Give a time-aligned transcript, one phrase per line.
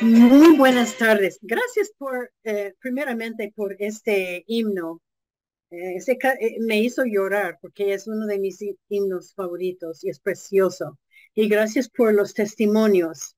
[0.00, 1.38] Muy buenas tardes.
[1.42, 5.02] Gracias por, eh, primeramente, por este himno.
[5.70, 8.58] Eh, eh, me hizo llorar porque es uno de mis
[8.88, 10.98] himnos favoritos y es precioso.
[11.34, 13.36] Y gracias por los testimonios.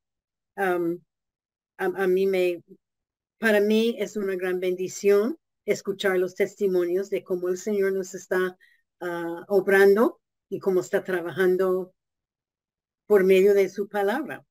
[0.60, 2.62] A, mí me,
[3.38, 8.58] para mí es una gran bendición escuchar los testimonios de cómo el Señor nos está
[9.00, 11.94] ah, obrando y cómo está trabajando
[13.06, 14.44] por medio de su palabra.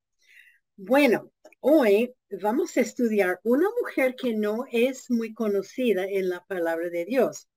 [0.75, 6.89] Bueno, hoy vamos a estudiar una mujer que no es muy conocida en la palabra
[6.89, 7.47] de Dios.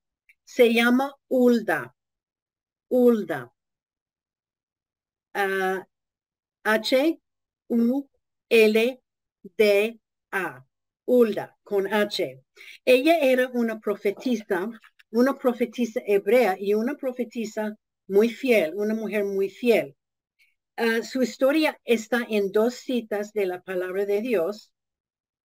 [0.45, 1.95] Se llama Ulda.
[2.89, 3.53] Ulda.
[5.35, 5.87] Ah,
[8.53, 9.97] H-U-L-D-A.
[11.07, 12.45] Ulda, con H.
[12.85, 14.71] Ella era una profetisa,
[15.11, 17.75] una profetisa hebrea y una profetisa
[18.07, 19.97] muy fiel, una mujer muy fiel.
[20.77, 24.71] Ah, su historia está en dos citas de la palabra de Dios.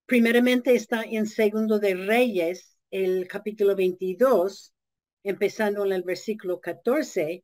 [0.06, 4.74] Primeramente está en Segundo de Reyes, el capítulo 22,
[5.24, 7.44] empezando en el versículo 14.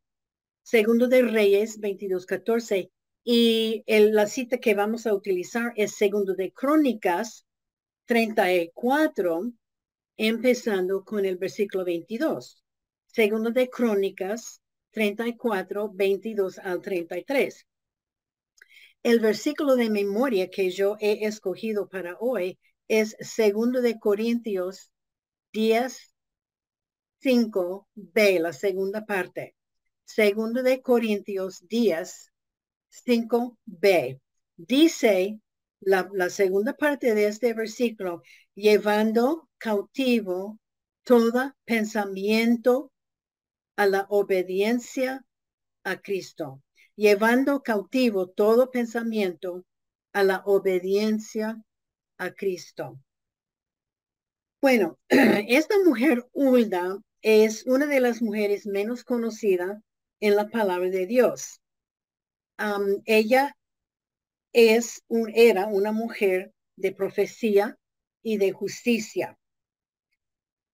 [0.62, 2.92] Segundo de Reyes 22, 14.
[3.26, 7.46] Y la cita que vamos a utilizar es Segundo de Crónicas
[8.06, 9.54] 34,
[10.18, 12.62] empezando con el versículo 22.
[13.06, 17.66] Segundo de Crónicas 34, 22 al 33.
[19.04, 24.92] El versículo de memoria que yo he escogido para hoy es segundo de Corintios
[25.54, 26.14] 10,
[27.20, 29.56] 5, B, la segunda parte.
[30.04, 32.33] Segundo de Corintios 10,
[33.06, 34.20] 5, B.
[34.56, 35.40] Dice
[35.80, 38.22] la, la segunda parte de este versículo,
[38.56, 40.60] llevando cautivo
[41.04, 42.92] todo pensamiento
[43.76, 45.26] a la obediencia
[45.84, 46.62] a Cristo
[46.96, 49.66] llevando cautivo todo pensamiento
[50.14, 51.62] a la obediencia
[52.18, 53.00] a Cristo.
[54.62, 59.80] Bueno, esta mujer Hulda es una de las mujeres menos conocidas
[60.20, 61.62] en la palabra de Dios.
[63.06, 63.56] Ella
[64.54, 67.78] es un, era una mujer de profecía
[68.22, 69.38] y de justicia.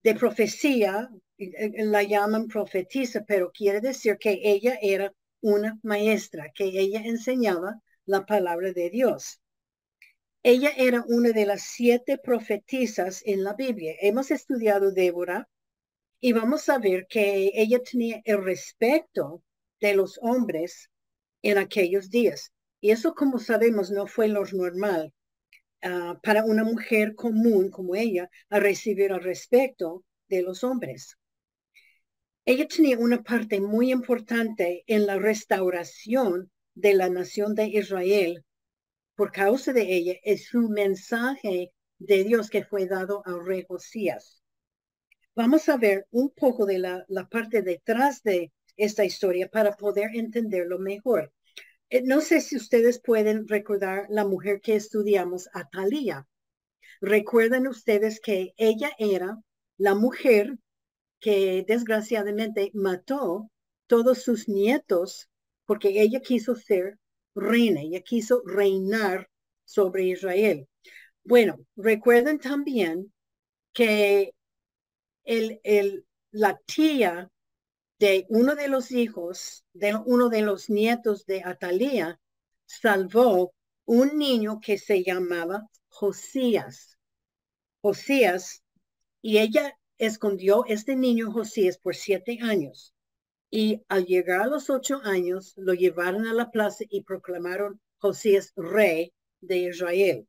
[0.04, 6.52] De profecía, eh, eh, la llaman profetisa, pero quiere decir que ella era una maestra
[6.54, 9.40] que ella enseñaba la palabra de Dios.
[10.44, 13.96] Ella era una de las siete profetisas en la Biblia.
[14.00, 15.50] Hemos estudiado Débora
[16.22, 19.44] y vamos a ver que ella tenía el respeto
[19.82, 20.90] de los hombres
[21.42, 22.52] en aquellos días.
[22.82, 25.14] Y eso, como sabemos, no fue lo normal
[25.82, 31.18] ah, para una mujer común como ella a recibir el respeto de los hombres.
[32.46, 38.44] Ella tenía una parte muy importante en la restauración de la nación de Israel.
[39.16, 44.42] Por causa de ella es su mensaje de Dios que fue dado al rey Josías.
[45.36, 50.80] Vamos a ver un poco de la, parte detrás de esta historia para poder entenderlo
[50.80, 51.32] mejor.
[51.90, 56.28] Eh, no sé si ustedes pueden recordar la mujer que estudiamos, Atalia.
[57.02, 59.38] Recuerdan ustedes que ella era
[59.78, 60.58] la mujer
[61.20, 63.50] que desgraciadamente mató
[63.88, 65.30] todos sus nietos
[65.66, 66.98] porque ella quiso ser
[67.36, 69.30] reina, ella quiso reinar
[69.66, 70.68] sobre Israel.
[71.24, 73.14] Bueno, recuerden también
[73.74, 74.34] que
[75.24, 77.30] el, el, la tía
[78.00, 82.20] de uno de los hijos, de uno de los nietos de Atalía,
[82.66, 83.54] salvó
[83.86, 86.98] un niño que se llamaba Josías.
[87.82, 88.64] Josías,
[89.22, 92.94] y ella escondió este niño Josías por siete años.
[93.52, 98.54] Y al llegar a los ocho años, lo llevaron a la plaza y proclamaron Josías
[98.56, 99.12] rey
[99.42, 100.28] de Israel.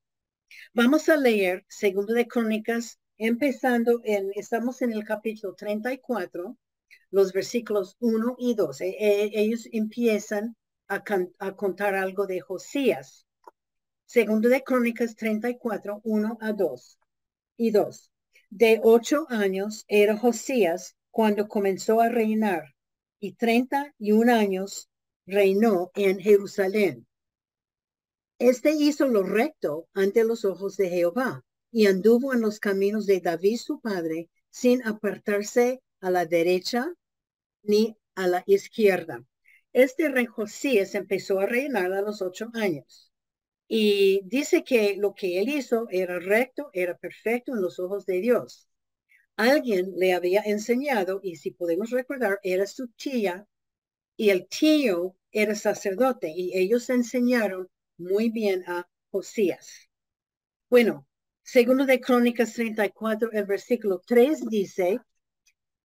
[0.72, 6.56] Vamos a leer Segundo de Crónicas, empezando en, estamos en el capítulo 34,
[7.10, 8.80] los versículos 1 y 2.
[8.80, 10.56] E, e, ellos empiezan
[10.88, 11.02] a,
[11.38, 13.26] a contar algo de Josías.
[14.06, 16.98] Segundo de Crónicas 34, 1 a 2
[17.56, 18.10] y 2
[18.50, 22.74] de ocho años era Josías cuando comenzó a reinar
[23.20, 24.90] y treinta y un años
[25.24, 27.06] reinó en Jerusalén.
[28.40, 33.20] Este hizo lo recto ante los ojos de Jehová y anduvo en los caminos de
[33.20, 36.92] David su padre sin apartarse a la derecha
[37.62, 39.24] ni a la izquierda.
[39.72, 43.12] Este rey Josías empezó a reinar a los ocho años
[43.68, 48.20] Y dice que lo que él hizo era recto, era perfecto en los ojos de
[48.20, 48.68] Dios.
[49.36, 53.46] Alguien le había enseñado, y si podemos recordar, era su tía,
[54.16, 57.68] y el tío era sacerdote, y ellos enseñaron
[57.98, 59.88] muy bien a Josías.
[60.70, 61.06] Bueno,
[61.42, 64.98] segundo de Crónicas 34, el versículo 3 dice,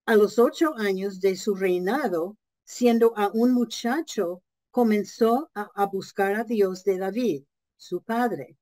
[0.06, 6.44] a los ocho años de su reinado, siendo a un muchacho, comenzó a, buscar a
[6.44, 7.44] Dios de David,
[7.76, 8.58] su padre.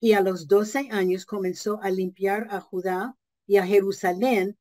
[0.00, 4.56] Y a los doce años comenzó a limpiar a Judá y a Jerusalén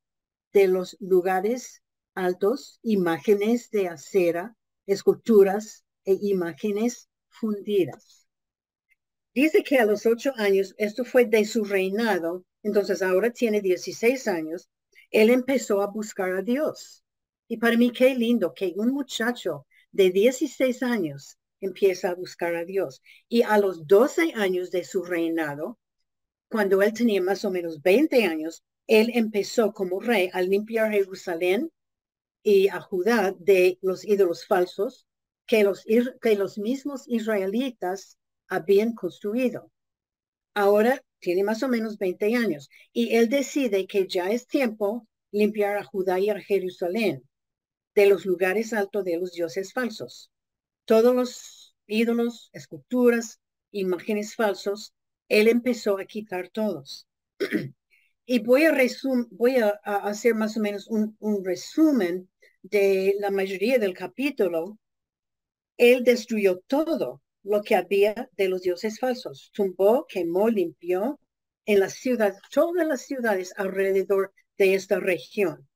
[0.52, 1.82] de los lugares
[2.14, 4.56] altos, imágenes de acera,
[4.88, 8.28] esculturas e imágenes fundidas.
[9.36, 14.28] Dice que a los ocho años, esto fue de su reinado, entonces ahora tiene 16
[14.28, 14.68] años,
[15.12, 17.04] él empezó a buscar a Dios.
[17.48, 22.66] Y para mí qué lindo que un muchacho de 16 años empieza a buscar a
[22.66, 23.02] Dios.
[23.28, 25.80] Y a los 12 años de su reinado,
[26.50, 31.72] cuando él tenía más o menos 20 años, él empezó como rey a limpiar Jerusalén
[32.44, 35.06] y a Judá de los ídolos falsos
[35.46, 35.86] que los,
[36.22, 38.18] que los mismos israelitas
[38.48, 39.72] habían construido.
[40.54, 45.78] Ahora tiene más o menos 20 años, y él decide que ya es tiempo limpiar
[45.78, 47.24] a Judá y a Jerusalén
[47.96, 50.32] de los lugares altos de los dioses falsos.
[50.86, 53.40] Todos los ídolos, esculturas,
[53.72, 54.94] imágenes falsos,
[55.28, 57.08] él empezó a quitar todos.
[58.26, 58.78] y voy a,
[59.32, 62.30] voy a, hacer más o menos un, un resumen
[62.62, 64.78] de la mayoría del capítulo.
[65.78, 69.52] Él destruyó todo lo que había de los dioses falsos.
[69.54, 71.20] Tumbó, quemó, limpió
[71.66, 75.68] en las ciudades, todas las ciudades alrededor de esta región.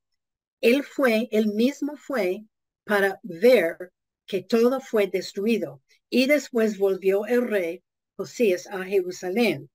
[0.60, 2.46] Él fue, él mismo fue
[2.84, 3.92] para ver
[4.26, 5.82] que todo fue destruido.
[6.10, 7.84] Y después volvió el rey
[8.16, 9.70] Josías a Jerusalén.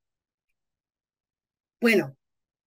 [1.80, 2.16] Bueno,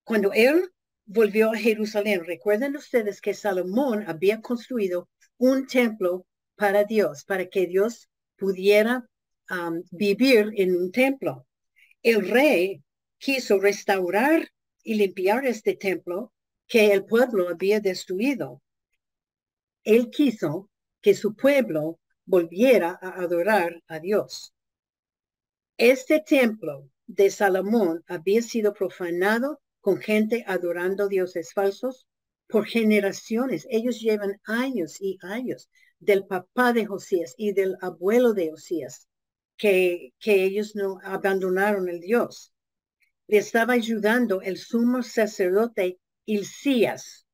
[0.03, 0.71] cuando él
[1.05, 7.65] volvió a Jerusalén, recuerden ustedes que Salomón había construido un templo para Dios, para que
[7.65, 9.07] Dios pudiera
[9.91, 11.47] vivir en un templo.
[12.03, 12.83] El rey
[13.17, 14.47] quiso restaurar
[14.83, 16.33] y limpiar este templo
[16.67, 18.61] que el pueblo había destruido.
[19.83, 20.69] Él quiso
[21.01, 24.53] que su pueblo volviera a adorar a Dios.
[25.77, 32.07] Este templo de Salomón había sido profanado con gente adorando dioses falsos
[32.47, 33.65] por generaciones.
[33.69, 35.69] Ellos llevan años y años
[35.99, 39.08] del papá de Josías y del abuelo de Josías
[39.59, 42.53] que, ellos no abandonaron el Dios.
[43.27, 47.27] Le estaba ayudando el sumo sacerdote Ilcías.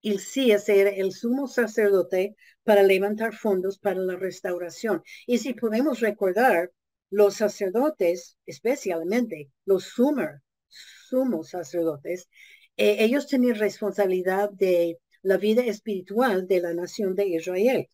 [0.00, 5.02] Ilcías era el sumo sacerdote para levantar fondos para la restauración.
[5.26, 6.70] Y si podemos recordar,
[7.10, 12.28] los sacerdotes, especialmente los sumer, sumos sacerdotes,
[12.76, 17.88] eh, ellos tenían responsabilidad de la vida espiritual de la nación de Israel.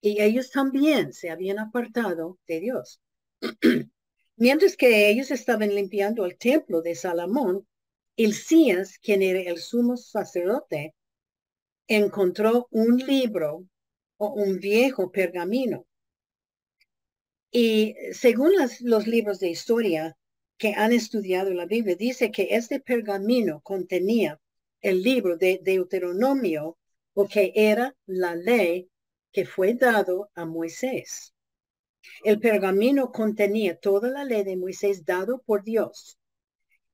[0.00, 3.00] Y ellos también se habían apartado de Dios.
[4.36, 7.66] Mientras que ellos estaban limpiando el templo de Salomón,
[8.16, 10.94] Ilcías, quien era el sumo sacerdote,
[11.86, 13.66] encontró un libro
[14.16, 15.86] o un viejo pergamino.
[17.50, 20.16] Y según los libros de historia
[20.56, 24.40] que han estudiado la Biblia, dice que este pergamino contenía
[24.80, 26.78] el libro de Deuteronomio,
[27.14, 28.90] o que era la ley
[29.32, 31.33] que fue dado a Moisés.
[32.24, 36.18] El pergamino contenía toda la ley de Moisés dado por Dios.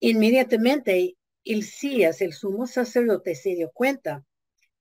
[0.00, 4.25] Inmediatamente, Ilcías, el sumo sacerdote, se dio cuenta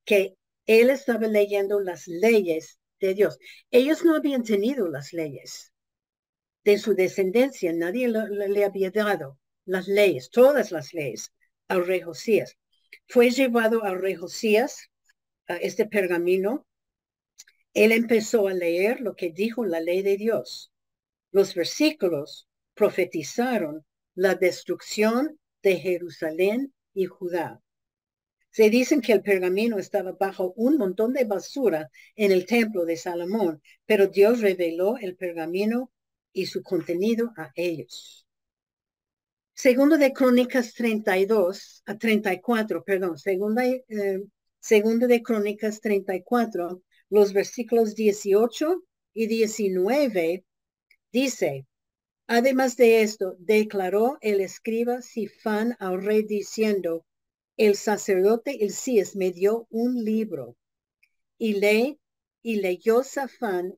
[0.05, 3.39] que él estaba leyendo las leyes de Dios.
[3.71, 5.73] Ellos no habían tenido las leyes
[6.63, 7.73] de su descendencia.
[7.73, 11.31] Nadie le había dado las leyes, todas las leyes,
[11.67, 12.57] al rey Josías.
[13.07, 14.89] Fue llevado al rey Josías
[15.47, 16.65] a este pergamino
[17.73, 20.71] él empezó a leer lo que dijo la ley de Dios.
[21.31, 23.85] Los versículos profetizaron
[24.15, 27.61] la destrucción de Jerusalén y Judá.
[28.51, 32.97] Se dicen que el pergamino estaba bajo un montón de basura en el templo de
[32.97, 35.91] Salomón, pero Dios reveló el pergamino
[36.33, 38.25] y su contenido a ellos.
[39.53, 44.23] Segundo de Crónicas 32 a 34, perdón, segunda, eh,
[44.59, 50.45] segundo de Crónicas 34 los versículos 18 y 19,
[51.11, 51.65] dice,
[52.27, 57.05] además de esto, declaró el escriba Sifán al rey diciendo,
[57.57, 60.55] el sacerdote Elías me dio un libro
[61.37, 61.99] y, le,
[62.41, 63.77] y leyó Safán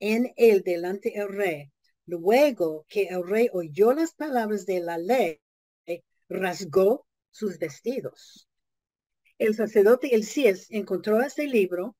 [0.00, 1.72] en él delante del rey.
[2.04, 5.40] luego que el rey oyó las palabras de la ley,
[6.28, 8.48] rasgó sus vestidos.
[9.38, 11.96] El sacerdote Elías encontró este libro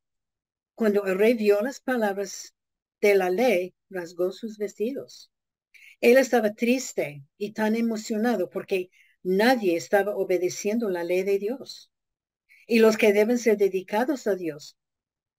[0.74, 2.54] cuando el rey vio las palabras
[3.00, 5.30] de la ley, rasgó sus vestidos.
[6.00, 8.90] Él estaba triste y tan emocionado porque
[9.22, 11.90] nadie estaba obedeciendo la ley de Dios.
[12.66, 14.76] Y los que deben ser dedicados a Dios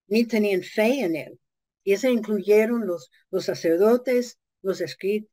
[0.07, 1.39] ni tenían fe en él.
[1.83, 5.25] Y eso incluyeron los, los sacerdotes, los, eh,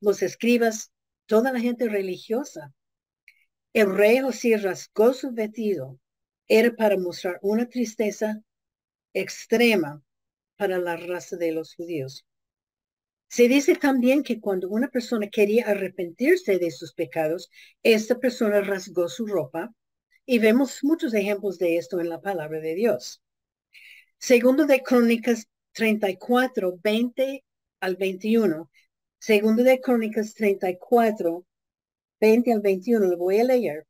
[0.00, 0.92] los escribas,
[1.26, 2.72] toda la gente religiosa.
[3.72, 5.98] El rey José rasgó su vestido.
[6.48, 8.42] Era para mostrar una tristeza
[9.14, 10.02] extrema
[10.56, 12.26] para la raza de los judíos.
[13.28, 17.48] Se dice también que cuando una persona quería arrepentirse de sus pecados,
[17.82, 19.72] esta persona rasgó su ropa
[20.26, 23.22] y vemos muchos ejemplos de esto en la palabra de Dios.
[24.18, 27.44] Segundo de Crónicas 34, 20
[27.80, 28.70] al 21.
[29.18, 31.46] Segundo de Crónicas 34,
[32.20, 33.86] 20 al 21, lo voy a leer.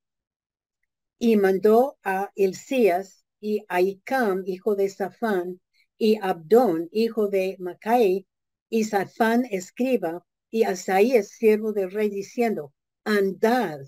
[1.18, 5.60] Y mandó a Elías y a Icam, hijo de Safán,
[5.96, 8.26] y Abdón, hijo de Macai,
[8.68, 12.72] y Safán, escriba, y Asaías, siervo del rey, diciendo,
[13.04, 13.80] andad.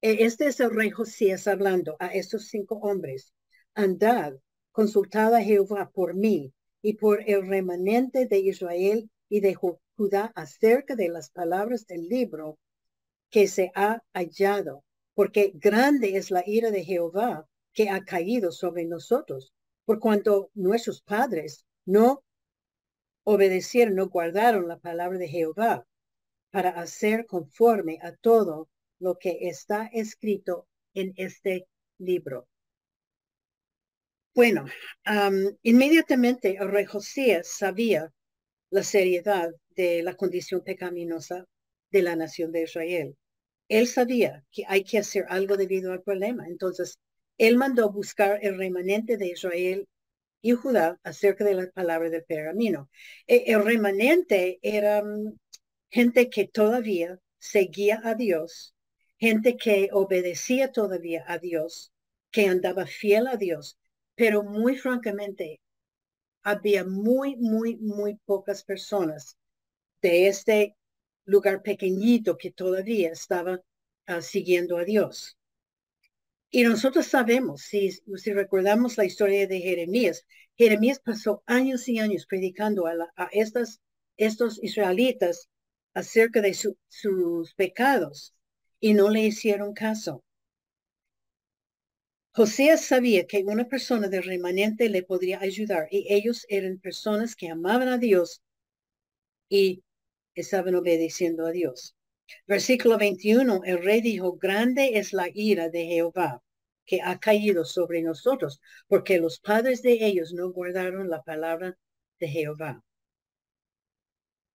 [0.00, 3.34] E, este es el rey Josías hablando a estos cinco hombres.
[3.74, 4.34] Andad,
[4.70, 10.94] consultad a Jehová por mí y por el remanente de Israel y de Judá acerca
[10.94, 12.58] de las palabras del libro
[13.30, 17.46] que se ha hallado, porque grande es la ira de Jehová
[17.78, 19.52] que ha caído sobre nosotros,
[19.84, 22.24] por cuanto nuestros padres no
[23.22, 25.86] obedecieron, no guardaron la palabra de Jehová
[26.50, 28.68] para hacer conforme a todo
[28.98, 31.68] lo que está escrito en este
[31.98, 32.48] libro.
[34.34, 34.64] Bueno,
[35.62, 38.12] inmediatamente el rey Josías sabía
[38.70, 41.44] la seriedad de la condición pecaminosa
[41.92, 43.16] de la nación de Israel.
[43.68, 46.48] Él sabía que hay que hacer algo debido al problema.
[46.48, 46.98] Entonces,
[47.38, 49.88] él mandó buscar el remanente de Israel
[50.42, 52.90] y Judá acerca de la palabra del pergamino.
[53.26, 55.38] E, el remanente era mm,
[55.90, 58.74] gente que todavía seguía a Dios,
[59.18, 61.92] gente que obedecía todavía a Dios,
[62.30, 63.78] que andaba fiel a Dios,
[64.14, 65.60] pero muy francamente,
[66.42, 69.36] había muy, muy, muy pocas personas
[70.02, 70.76] de este
[71.24, 73.60] lugar pequeñito que todavía estaba
[74.06, 75.37] ah, siguiendo a Dios.
[76.50, 80.24] Y nosotros sabemos, si, si recordamos la historia de Jeremías,
[80.56, 82.94] Jeremías pasó años y años predicando a,
[83.32, 83.80] estas,
[84.16, 85.48] estos israelitas
[85.94, 88.34] acerca de sus pecados
[88.80, 90.24] y no le hicieron caso.
[92.32, 97.48] José sabía que una persona de remanente le podría ayudar y ellos eran personas que
[97.48, 98.42] amaban a Dios
[99.48, 99.82] y
[100.34, 101.97] estaban obedeciendo a Dios.
[102.46, 106.42] Versículo 21, el rey dijo, grande es la ira de Jehová
[106.84, 111.76] que ha caído sobre nosotros, porque los padres de ellos no guardaron la palabra
[112.18, 112.82] de Jehová.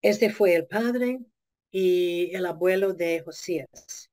[0.02, 1.20] Este fue el padre
[1.72, 4.10] y el abuelo de Josías.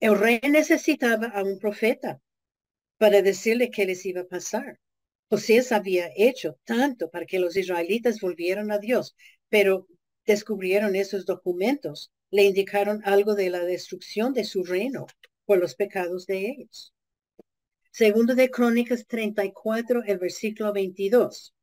[0.00, 2.20] El rey necesitaba a un profeta
[2.98, 4.78] para decirle qué les iba a pasar.
[5.30, 9.16] Josías había hecho tanto para que los israelitas volvieran a Dios,
[9.48, 9.86] pero
[10.26, 15.06] descubrieron esos documentos, le indicaron algo de la destrucción de su reino
[15.44, 16.92] por los pecados de ellos.
[17.92, 21.54] Segundo de Crónicas 34, el versículo 22.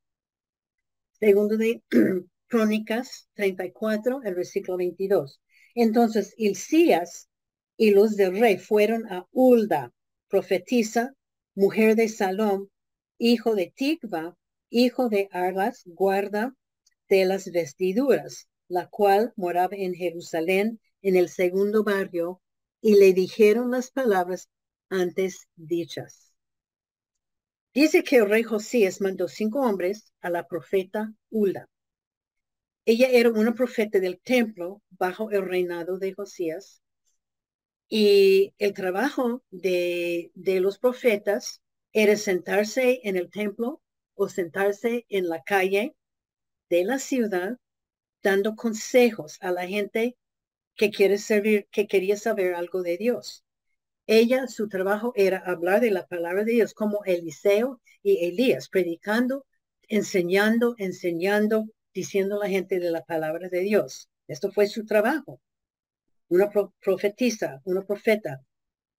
[1.19, 1.83] Segundo de
[2.47, 5.41] Crónicas 34, el versículo 22.
[5.75, 7.27] Entonces, Ilcías
[7.75, 9.91] y los del rey fueron a Ulda,
[10.29, 11.13] profetisa,
[11.53, 12.69] mujer de Salom,
[13.17, 14.37] hijo de Tikva,
[14.69, 16.55] hijo de Arlas, guarda
[17.09, 22.41] de las vestiduras, la cual moraba en Jerusalén, en el segundo barrio,
[22.79, 24.49] y le dijeron las palabras
[24.89, 26.33] antes dichas.
[27.73, 31.67] Dice que el rey Josías mandó cinco hombres a la profeta Ula.
[32.85, 36.81] Ella era una profeta del templo bajo el reinado de Josías
[37.89, 41.61] y el trabajo de, de los profetas
[41.91, 43.81] era sentarse en el templo
[44.15, 45.93] o sentarse en la calle
[46.69, 47.57] de la ciudad
[48.23, 50.17] dando consejos a la gente
[50.75, 53.43] que quiere servir, que quería saber algo de Dios.
[54.07, 59.45] Ella, su trabajo era hablar de la palabra de Dios como Eliseo y Elías, predicando,
[59.87, 64.09] enseñando, enseñando, diciendo a la gente de la palabra de Dios.
[64.27, 65.41] Esto fue su trabajo
[66.31, 66.49] una
[66.79, 68.41] profetisa, una profeta,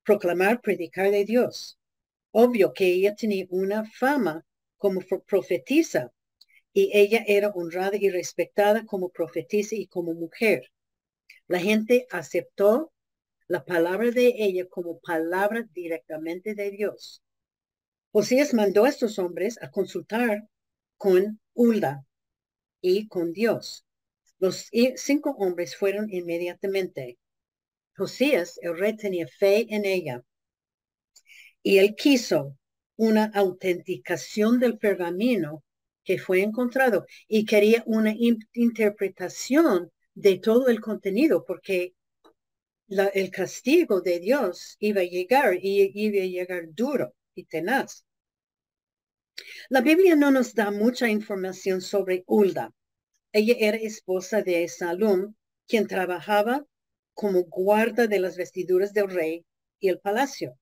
[0.04, 1.78] proclamar, predicar de Dios.
[2.30, 4.44] Obvio que ella tenía una fama
[4.76, 6.12] como profetisa
[6.72, 10.70] y ella era honrada y respetada como profetisa y como mujer.
[11.46, 12.92] La gente aceptó
[13.46, 17.22] la palabra de ella como palabra directamente de Dios.
[18.10, 20.48] Josías mandó a estos hombres a consultar
[20.96, 22.06] con Ulda
[22.80, 23.84] y con Dios.
[24.38, 27.18] Los cinco hombres fueron inmediatamente.
[27.96, 30.24] Josías, el rey, tenía fe en ella
[31.62, 32.56] y él quiso
[32.96, 35.62] una autenticación del pergamino
[36.04, 38.14] que fue encontrado y quería una
[38.52, 41.94] interpretación de todo el contenido porque
[42.88, 48.04] el castigo de Dios iba a llegar y iba a llegar duro y tenaz.
[49.70, 52.72] La Biblia no nos da mucha información sobre Ulda.
[53.32, 55.34] Ella era esposa de Salom,
[55.66, 56.66] quien trabajaba
[57.14, 59.46] como guarda de las vestiduras del rey
[59.78, 60.58] y el palacio.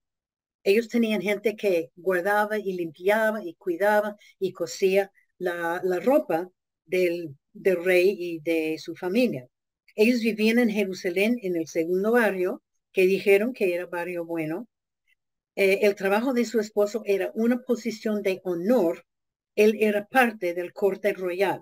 [0.63, 6.49] Ellos tenían gente que guardaba y limpiaba y cuidaba y cosía la, ropa
[6.85, 9.47] del, del rey y de su familia.
[9.95, 14.67] Ellos vivían en Jerusalén, en el segundo barrio, que dijeron que era barrio bueno.
[15.55, 19.05] Eh, el trabajo de su esposo era una posición de honor.
[19.55, 21.61] Él era parte del corte royal.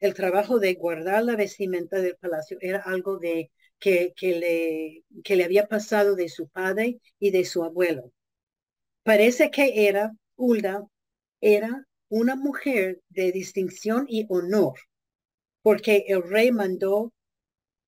[0.00, 5.36] El trabajo de guardar la vestimenta del palacio era algo de que, que, le, que
[5.36, 8.12] le había pasado de su padre y de su abuelo.
[9.02, 10.86] Parece que era, Hulda,
[11.40, 14.78] era una mujer de distinción y honor,
[15.62, 17.12] porque el rey mandó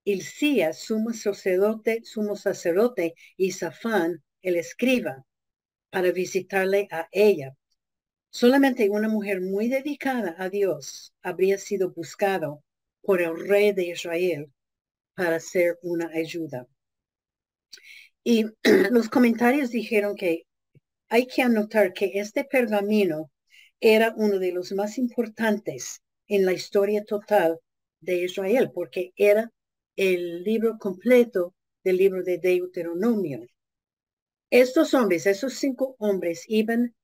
[0.04, 5.24] Ilcías, sumo sacerdote, sumo sacerdote, y Safán, el escriba,
[5.90, 7.54] para visitarle a ella.
[8.30, 12.62] Solamente una mujer muy dedicada a Dios habría sido buscado
[13.02, 14.52] por el rey de Israel
[15.14, 16.66] para ser una ayuda.
[18.22, 18.44] Y
[18.90, 20.44] los comentarios dijeron que
[21.08, 23.30] hay que anotar que este pergamino
[23.80, 27.60] era uno de los más importantes en la historia total
[28.00, 29.52] de Israel, porque era
[29.96, 33.46] el libro completo del libro de Deuteronomio.
[34.50, 36.94] Estos hombres, esos cinco hombres, iban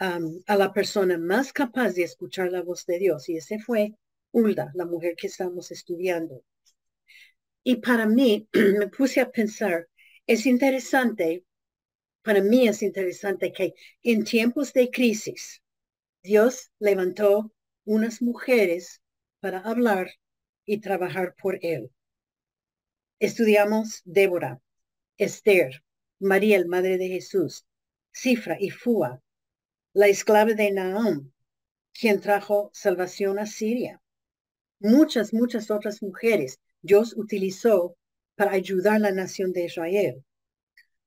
[0.00, 3.94] a la persona más capaz de escuchar la voz de Dios, y ese fue
[4.30, 6.44] Ulda, la mujer que estamos estudiando.
[7.64, 9.88] Y para mí, me puse a pensar,
[10.26, 11.44] es interesante,
[12.22, 15.62] para mí es interesante que en tiempos de crisis,
[16.22, 17.52] Dios levantó
[17.84, 19.00] unas mujeres
[19.40, 20.10] para hablar
[20.64, 21.90] y trabajar por él.
[23.20, 24.60] Estudiamos Débora,
[25.16, 25.82] Esther,
[26.18, 27.64] María, madre de Jesús,
[28.12, 29.22] Cifra y Fua,
[29.92, 31.32] la esclava de Naam,
[31.92, 34.02] quien trajo salvación a Siria.
[34.80, 37.96] Muchas, muchas otras mujeres Dios utilizó
[38.34, 40.24] para ayudar a la nación de Israel.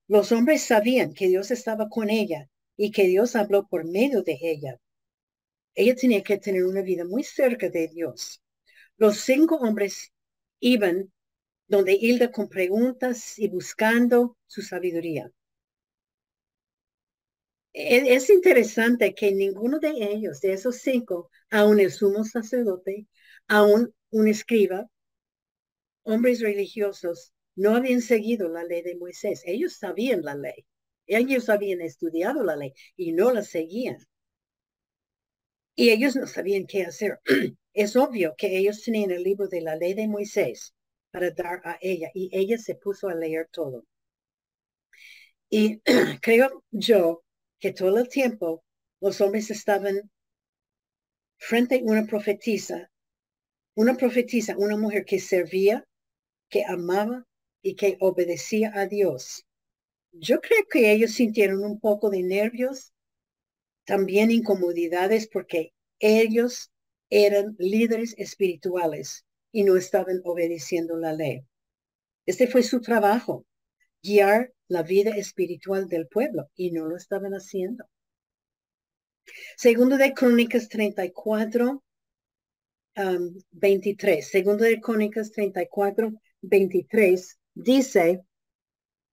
[0.07, 4.37] Los hombres sabían que Dios estaba con ella y que Dios habló por medio de
[4.41, 4.79] ella.
[5.75, 8.41] Ella tenía que tener una vida muy cerca de Dios.
[8.97, 10.11] Los cinco hombres
[10.59, 11.11] iban
[11.67, 15.31] donde Hilda con preguntas y buscando su sabiduría.
[17.73, 23.07] E, es interesante que ninguno de ellos, de esos cinco, aun el sumo sacerdote,
[23.47, 24.89] aun un escriba,
[26.03, 29.41] hombres religiosos, no habían seguido la ley de Moisés.
[29.45, 30.65] Ellos sabían la ley.
[31.07, 33.97] Ellos habían estudiado la ley y no la seguían.
[35.81, 37.19] Y ellos no sabían qué hacer.
[37.73, 40.75] es obvio que ellos tenían el libro de la ley de Moisés
[41.09, 43.83] para dar a ella y ella se puso a leer todo.
[45.49, 45.81] Y
[46.21, 47.23] creo yo
[47.59, 48.63] que todo el tiempo
[48.99, 50.11] los hombres estaban
[51.39, 52.91] frente a una profetisa,
[53.73, 55.83] una profetisa, una mujer que servía,
[56.47, 57.25] que amaba
[57.63, 59.47] y que obedecía a Dios.
[60.11, 62.90] Yo creo que ellos sintieron un poco de nervios,
[63.85, 66.71] también incomodidades, porque ellos
[67.09, 71.43] eran líderes espirituales y no estaban obedeciendo la ley.
[72.25, 73.45] Este fue su trabajo,
[74.01, 77.85] guiar la vida espiritual del pueblo y no lo estaban haciendo.
[79.57, 81.83] Segundo de Crónicas 34,
[83.51, 84.29] 23.
[84.29, 88.21] Segundo de Crónicas 34, 23 dice,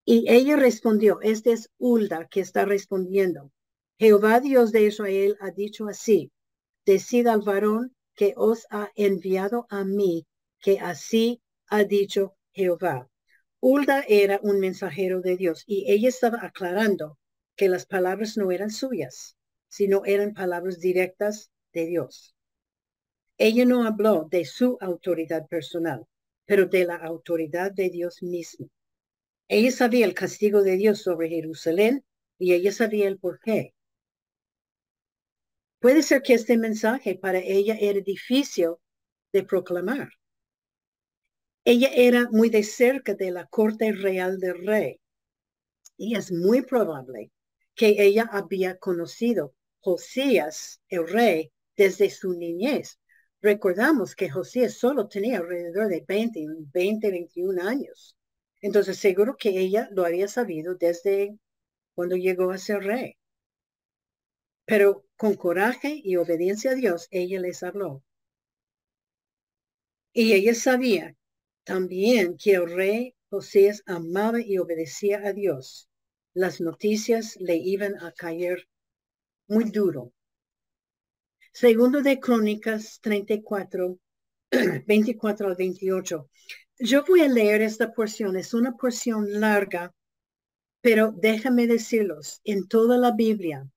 [0.04, 3.50] y ella respondió, este es Ulda que está respondiendo.
[4.00, 6.30] Jehová Dios de Israel ha dicho así,
[6.86, 10.24] decida al varón que os ha enviado a mí,
[10.60, 13.10] que así ha dicho Jehová.
[13.58, 17.18] Ulda era un mensajero de Dios y ella estaba aclarando
[17.56, 22.36] que las palabras no eran suyas, sino eran palabras directas de Dios.
[23.36, 26.06] Ella no habló de su autoridad personal,
[26.46, 28.68] pero de la autoridad de Dios mismo.
[29.48, 32.04] Ella sabía el castigo de Dios sobre Jerusalén
[32.38, 33.74] y ella sabía el por qué.
[35.80, 38.74] Puede ser que este mensaje para ella era difícil
[39.32, 40.08] de proclamar.
[41.64, 45.00] Ella era muy de cerca de la corte real del rey
[45.96, 47.30] y es muy probable
[47.74, 52.98] que ella había conocido Josías, el rey, desde su niñez.
[53.40, 58.16] Recordamos que Josías solo tenía alrededor de 20, 20, 21 años.
[58.60, 61.38] Entonces seguro que ella lo había sabido desde
[61.94, 63.16] cuando llegó a ser rey.
[64.64, 68.04] Pero con coraje y obediencia a Dios, ella les habló.
[70.12, 71.16] Y ella sabía
[71.64, 75.90] también que el rey Josías amaba y obedecía a Dios.
[76.34, 78.68] Las noticias le iban a caer
[79.48, 80.12] muy duro.
[81.52, 83.98] Segundo de Crónicas 34,
[84.86, 86.30] 24 al 28.
[86.78, 88.36] Yo voy a leer esta porción.
[88.36, 89.92] Es una porción larga,
[90.80, 93.68] pero déjame decirlos, en toda la Biblia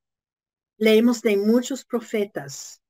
[0.81, 2.81] leemos de muchos profetas.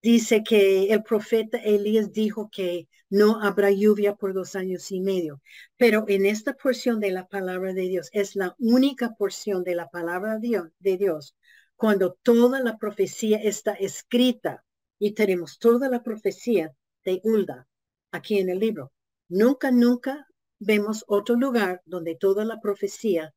[0.00, 5.42] Dice que el profeta Elías dijo que no habrá lluvia por dos años y medio.
[5.76, 9.90] Pero en esta porción de la palabra de Dios es la única porción de la
[9.90, 11.34] palabra de Dios
[11.74, 14.64] cuando toda la profecía está escrita
[15.00, 16.72] y tenemos toda la profecía
[17.04, 17.66] de Ulda
[18.12, 18.92] aquí en el libro.
[19.28, 20.28] Nunca, nunca
[20.60, 23.34] vemos otro lugar donde toda la profecía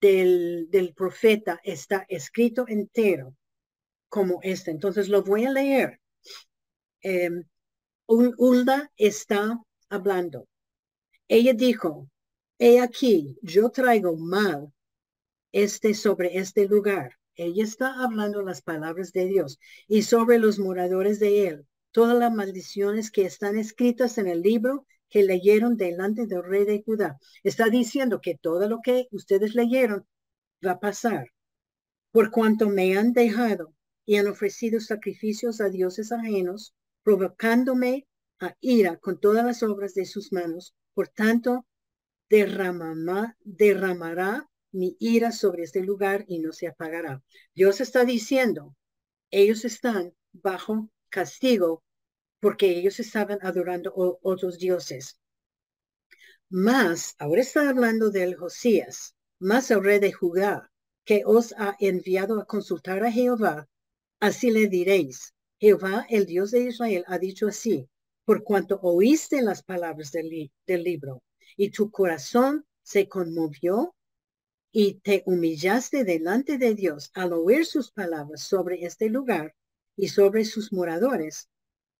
[0.00, 3.36] del, del profeta está escrito entero
[4.12, 4.70] como esta.
[4.70, 5.98] Entonces lo voy a leer.
[7.00, 7.44] Em,
[8.06, 10.46] Ulda está hablando.
[11.28, 12.10] Ella dijo,
[12.58, 14.70] he aquí, yo traigo mal
[15.50, 17.12] este sobre este lugar.
[17.36, 21.66] Ella está hablando las palabras de Dios y sobre los moradores de él.
[21.90, 26.82] Todas las maldiciones que están escritas en el libro que leyeron delante del rey de
[26.84, 27.18] Judá.
[27.42, 30.06] Está diciendo que todo lo que ustedes leyeron
[30.64, 31.28] va a pasar.
[32.10, 33.72] Por cuanto me han dejado
[34.04, 38.06] y han ofrecido sacrificios a dioses ajenos, provocándome
[38.40, 40.74] a ira con todas las obras de sus manos.
[40.94, 41.66] Por tanto,
[42.28, 47.22] derramará, derramará mi ira sobre este lugar y no se apagará.
[47.54, 48.74] Dios está diciendo,
[49.30, 51.82] ellos están bajo castigo
[52.40, 55.18] porque ellos estaban adorando otros dioses.
[56.48, 60.70] Más, ahora está hablando del Josías, más el rey de Judá,
[61.04, 63.68] que os ha enviado a consultar a Jehová,
[64.22, 67.88] así le diréis, Jehová, el Dios de Israel, ha dicho así,
[68.24, 70.48] por cuanto oíste las palabras del,
[70.84, 71.24] libro,
[71.56, 73.96] y tu corazón se conmovió
[74.70, 79.56] y te humillaste delante de Dios al oír sus palabras sobre este lugar
[79.96, 81.48] y sobre sus moradores,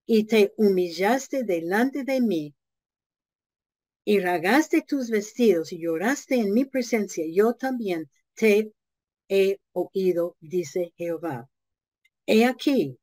[0.06, 2.54] y te humillaste delante de mí
[4.04, 8.72] y ragaste tus vestidos y lloraste en mi presencia, yo también te
[9.28, 11.51] he oído, dice Jehová.
[12.32, 12.98] He aquí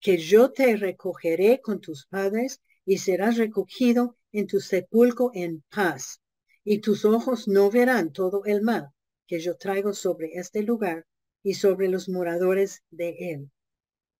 [0.00, 6.20] que yo te recogeré con tus padres y serás recogido en tu sepulcro en paz,
[6.64, 8.88] y tus ojos no verán todo el mal
[9.26, 11.06] que yo traigo sobre este lugar
[11.42, 13.50] y sobre los moradores de él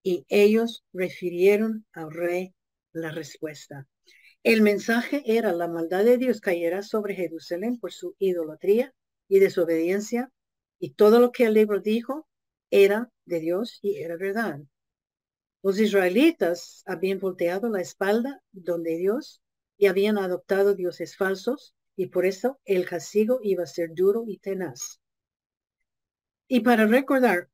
[0.02, 2.54] y ellos refirieron al rey
[2.92, 3.86] la respuesta.
[4.42, 8.94] El mensaje era la maldad de Dios cayera sobre Jerusalén por su idolatría
[9.28, 10.30] y desobediencia
[10.78, 12.26] y todo lo que el libro dijo
[12.70, 14.60] era de Dios y era verdad.
[15.62, 19.42] Los israelitas habían volteado la espalda donde Dios
[19.76, 24.38] y habían adoptado dioses falsos y por eso el castigo iba a ser duro y
[24.38, 25.00] tenaz.
[26.48, 27.48] Y para recordar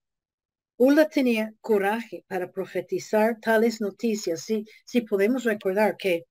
[0.78, 4.42] Ula tenía coraje para profetizar tales noticias.
[4.42, 6.26] Si, si podemos recordar que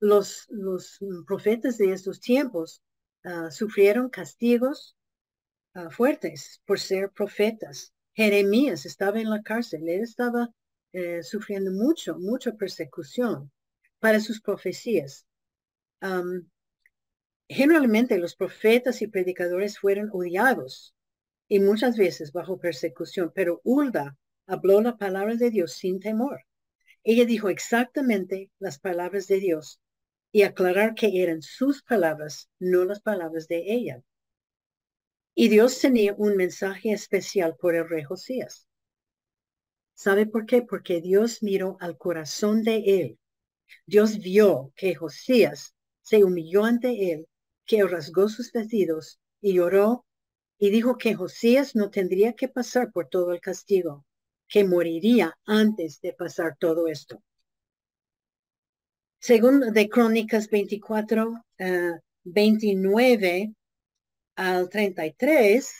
[0.00, 2.82] los, los profetas de estos tiempos
[3.24, 4.96] ah, sufrieron castigos
[5.74, 7.93] ah, fuertes por ser profetas.
[8.14, 10.50] Jeremías estaba en la cárcel, él estaba
[10.92, 13.50] eh, sufriendo mucho, mucha persecución
[13.98, 15.26] para sus profecías.
[17.48, 20.94] generalmente los profetas y predicadores fueron odiados
[21.48, 26.44] y muchas veces bajo persecución, pero Ulda habló la palabra de Dios sin temor.
[27.02, 29.80] Ella dijo exactamente las palabras de Dios
[30.32, 34.02] y aclarar que eran sus palabras, no las palabras de ella.
[35.34, 38.68] Y Dios tenía un mensaje especial por el rey Josías.
[39.94, 40.62] ¿Sabe por qué?
[40.62, 43.18] Porque Dios miró al corazón de él.
[43.86, 47.26] Dios vio que Josías se humilló ante él,
[47.64, 50.04] que rasgó sus vestidos y lloró
[50.58, 54.04] y dijo que Josías no tendría que pasar por todo el castigo,
[54.48, 57.22] que moriría antes de pasar todo esto.
[59.18, 61.44] Según de Crónicas 24,
[62.24, 63.63] 29 uh,
[64.36, 65.72] al 33,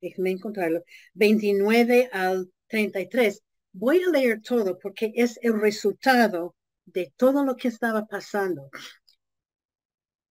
[0.00, 0.82] déjenme encontrarlo,
[1.14, 3.42] 29 al 33.
[3.72, 8.70] Voy a leer todo porque es el resultado de todo lo que estaba pasando.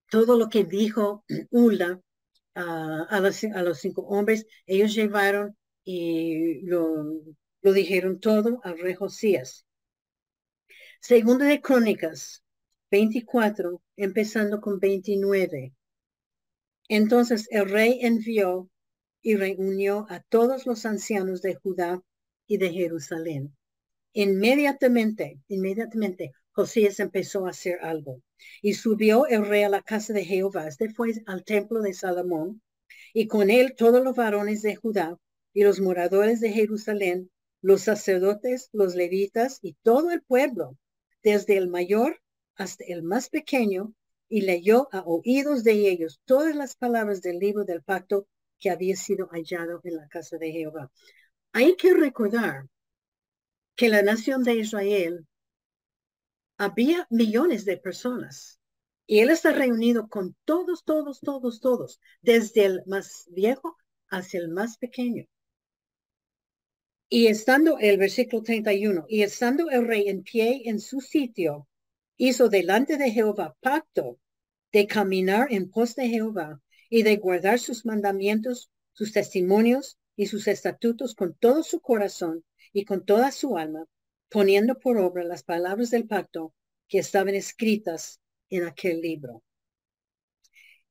[0.10, 2.02] Todo lo que dijo Ulda
[2.56, 7.06] a, los, a, los, cinco hombres, ellos llevaron y lo,
[7.62, 9.66] lo dijeron todo al rey Josías.
[11.00, 12.44] Segundo de Crónicas
[12.92, 15.74] 24, empezando con 29.
[16.88, 18.70] Entonces el rey envió
[19.22, 22.02] y reunió a todos los ancianos de Judá
[22.48, 23.56] y de Jerusalén.
[24.14, 28.22] Inmediatamente, inmediatamente, Josías empezó a hacer algo.
[28.62, 32.62] Y subió el rey a la casa de Jehová, este fue al templo de Salomón,
[33.14, 35.18] y con él todos los varones de Judá
[35.54, 37.30] y los moradores de Jerusalén,
[37.62, 40.78] los sacerdotes, los levitas y todo el pueblo,
[41.22, 42.20] desde el mayor
[42.60, 43.94] hasta el más pequeño,
[44.28, 48.28] y leyó a oídos de ellos todas las palabras del libro del pacto
[48.60, 50.92] que había sido hallado en la casa de Jehová.
[51.54, 52.68] Hay que recordar
[53.76, 55.26] que la nación de Israel
[56.58, 58.60] había millones de personas
[59.08, 63.78] y él está reunido con todos, todos, todos, todos, desde el más viejo
[64.10, 65.26] hacia el más pequeño.
[67.08, 71.69] Y estando el versículo 31, y estando el rey en pie en su sitio,
[72.20, 74.20] hizo delante de Jehová pacto
[74.74, 80.48] de caminar en pos de Jehová y de guardar sus mandamientos, sus testimonios y sus
[80.48, 83.86] estatutos con todo su corazón y con toda su alma,
[84.30, 86.54] poniendo por obra las palabras del pacto
[86.90, 89.42] que estaban escritas en aquel libro.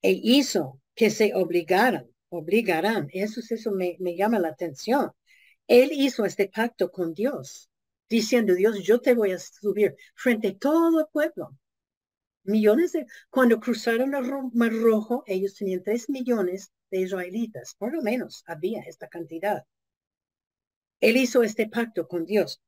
[0.00, 5.12] E hizo que se obligaran, obligarán, eso, eso me, me llama la atención.
[5.66, 7.67] Él hizo este pacto con Dios,
[8.08, 11.56] diciendo, Dios, yo te voy a subir frente a todo el pueblo.
[12.44, 18.02] Millones de, cuando cruzaron el Mar Rojo, ellos tenían tres millones de israelitas, por lo
[18.02, 19.64] menos había esta cantidad.
[21.00, 22.60] Él hizo este pacto con Dios.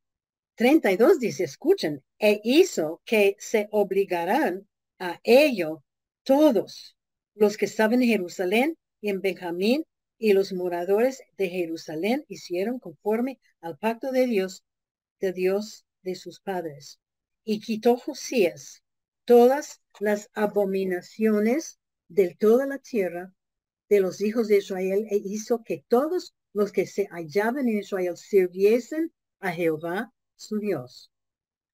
[0.57, 5.83] 32 dice, escuchen, e hizo que se obligarán a ello
[6.23, 6.97] todos
[7.35, 9.85] los que estaban en Jerusalén y en Benjamín
[10.19, 14.63] y los moradores de Jerusalén hicieron conforme al pacto de Dios,
[15.21, 17.01] de Dios de sus padres.
[17.45, 18.83] Y quitó Josías
[19.25, 21.79] todas las abominaciones
[22.09, 23.33] de toda la tierra
[23.89, 28.17] de los hijos de Israel e hizo que todos los que se hallaban en Israel
[28.17, 31.11] sirviesen a Jehová su Dios.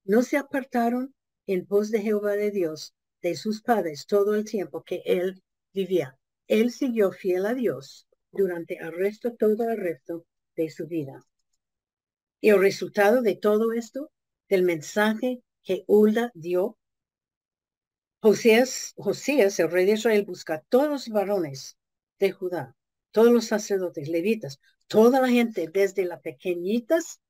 [0.05, 1.15] No se apartaron
[1.47, 6.19] en pos de Jehová de Dios, de sus padres, todo el tiempo que él vivía.
[6.49, 11.25] Él siguió fiel a Dios durante el resto, todo el resto de su vida.
[12.41, 14.11] Y el resultado de todo esto,
[14.49, 16.79] del mensaje que Ulda dio,
[18.21, 21.77] Josías, Josías, el rey de Israel, busca todos los varones
[22.19, 22.77] de Judá,
[23.11, 27.21] todos los sacerdotes, levitas, toda la gente, desde las pequeñitas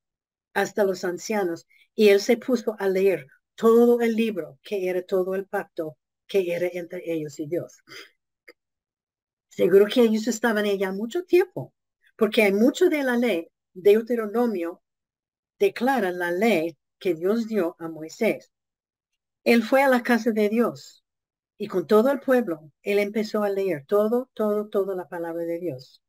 [0.55, 5.35] hasta los ancianos, y él se puso a leer todo el libro, que era todo
[5.35, 7.83] el pacto que era entre ellos y Dios.
[9.49, 11.73] Seguro que ellos estaban allá mucho tiempo,
[12.17, 14.83] porque hay mucho de la ley, Deuteronomio
[15.59, 18.51] declara la ley que Dios dio a Moisés.
[19.45, 21.05] Él fue a la casa de Dios
[21.59, 25.59] y con todo el pueblo, él empezó a leer todo, todo, toda la palabra de
[25.59, 26.03] Dios.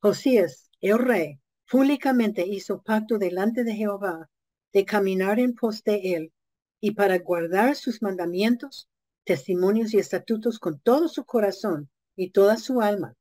[0.00, 1.40] Josías, el rey,
[1.70, 4.28] públicamente hizo pacto delante de Jehová
[4.72, 6.32] de caminar en pos de él
[6.80, 8.88] y para guardar sus mandamientos,
[9.24, 13.14] testimonios y estatutos con todo su corazón y toda su alma.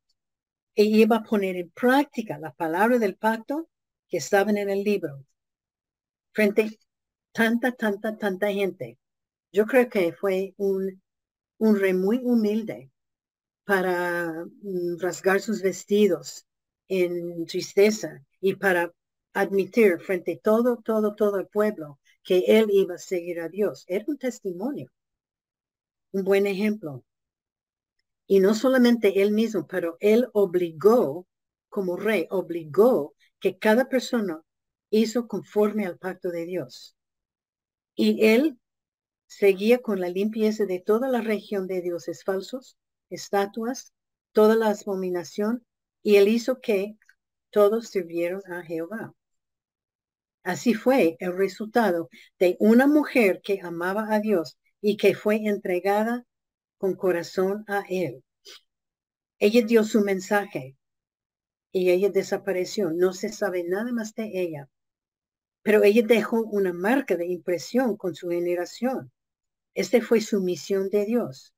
[0.73, 3.69] E iba a poner en práctica la palabra del pacto
[4.07, 5.23] que estaban en el libro.
[6.33, 6.79] Frente
[7.31, 8.97] tanta, tanta, tanta gente.
[9.51, 11.01] Yo creo que fue un
[11.61, 12.89] un rey muy humilde
[13.65, 16.47] para mm, rasgar sus vestidos
[16.87, 18.91] en tristeza y para
[19.33, 23.85] admitir frente todo, todo, todo el pueblo que él iba a seguir a Dios.
[23.87, 24.91] Era un testimonio,
[26.13, 27.03] un buen ejemplo.
[28.25, 31.27] Y no solamente él mismo, pero él obligó,
[31.69, 34.41] como rey, obligó que cada persona
[34.91, 36.95] hizo conforme al pacto de Dios.
[37.95, 38.59] Y él
[39.25, 42.77] seguía con la limpieza de toda la región de dioses falsos,
[43.09, 43.93] estatuas,
[44.33, 45.65] toda la abominación,
[46.03, 46.97] y él hizo que
[47.49, 49.13] todos sirvieron a Jehová.
[50.43, 56.25] Así fue el resultado de una mujer que amaba a Dios y que fue entregada
[56.77, 58.23] con corazón a él.
[59.39, 60.75] Ella dio su mensaje
[61.71, 62.91] y ella desapareció.
[62.91, 64.67] No se sabe nada más de ella.
[65.63, 69.11] Pero ella dejó una marca de impresión con su generación.
[69.73, 71.53] Esta fue su misión de Dios.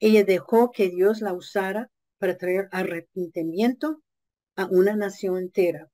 [0.00, 4.02] Ella dejó que Dios la usara para traer arrepentimiento
[4.56, 5.90] a una nación entera.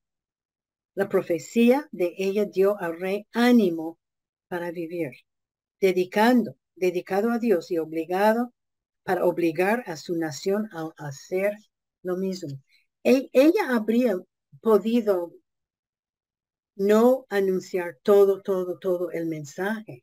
[0.95, 3.99] La profecía de ella dio al rey ánimo
[4.49, 5.13] para vivir,
[5.81, 8.53] dedicando, dedicado a Dios y obligado
[9.05, 11.57] para obligar a su nación a hacer
[12.03, 12.61] lo mismo.
[13.05, 14.17] E, ella habría
[14.61, 15.33] podido
[16.81, 20.03] no anunciar todo, todo, todo el mensaje,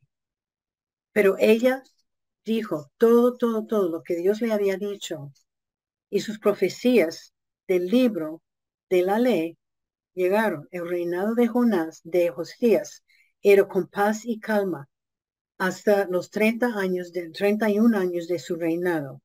[1.12, 1.82] pero ella
[2.44, 5.32] dijo todo, todo, todo lo que Dios le había dicho
[6.08, 7.34] y sus profecías
[7.66, 8.42] del libro
[8.88, 9.58] de la ley
[10.14, 10.68] llegaron.
[10.70, 13.02] El reinado de Jonás, de Josías,
[13.42, 14.88] era con paz y calma
[15.58, 19.20] hasta los 30 años, de, 31 años de su reinado.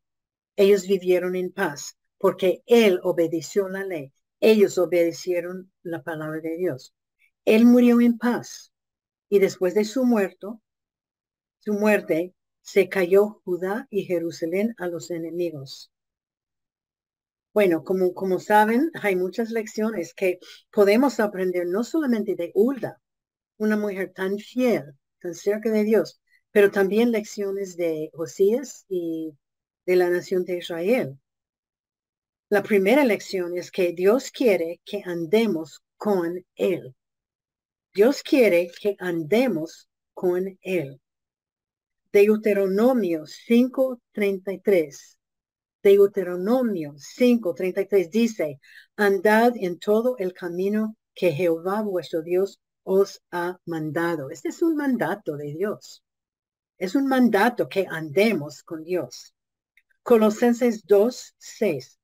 [0.55, 4.11] Ellos vivieron en paz porque él obedeció la ley.
[4.39, 6.95] Ellos obedecieron la palabra de Dios.
[7.45, 8.71] Él murió en paz
[9.29, 10.61] y después de su muerto,
[11.59, 15.91] su muerte, se cayó Judá y Jerusalén a los enemigos.
[17.53, 20.39] Bueno, como, como saben, hay muchas lecciones que
[20.71, 23.01] podemos aprender no solamente de Hulda,
[23.57, 29.37] una mujer tan fiel, tan cerca de Dios, pero también lecciones de Josías y
[29.85, 31.19] de la nación de Israel.
[32.49, 36.95] La primera lección es que Dios quiere que andemos con Él.
[37.93, 40.99] Dios quiere que andemos con Él.
[42.11, 45.17] Deuteronomio 5:33
[45.83, 48.59] Deuteronomio 5:33 dice,
[48.95, 54.31] andad en todo el camino que Jehová vuestro Dios os ha mandado.
[54.31, 56.03] Este es un mandato de Dios.
[56.79, 59.35] Es un mandato que andemos con Dios.
[60.01, 61.99] Colosenses 2:6.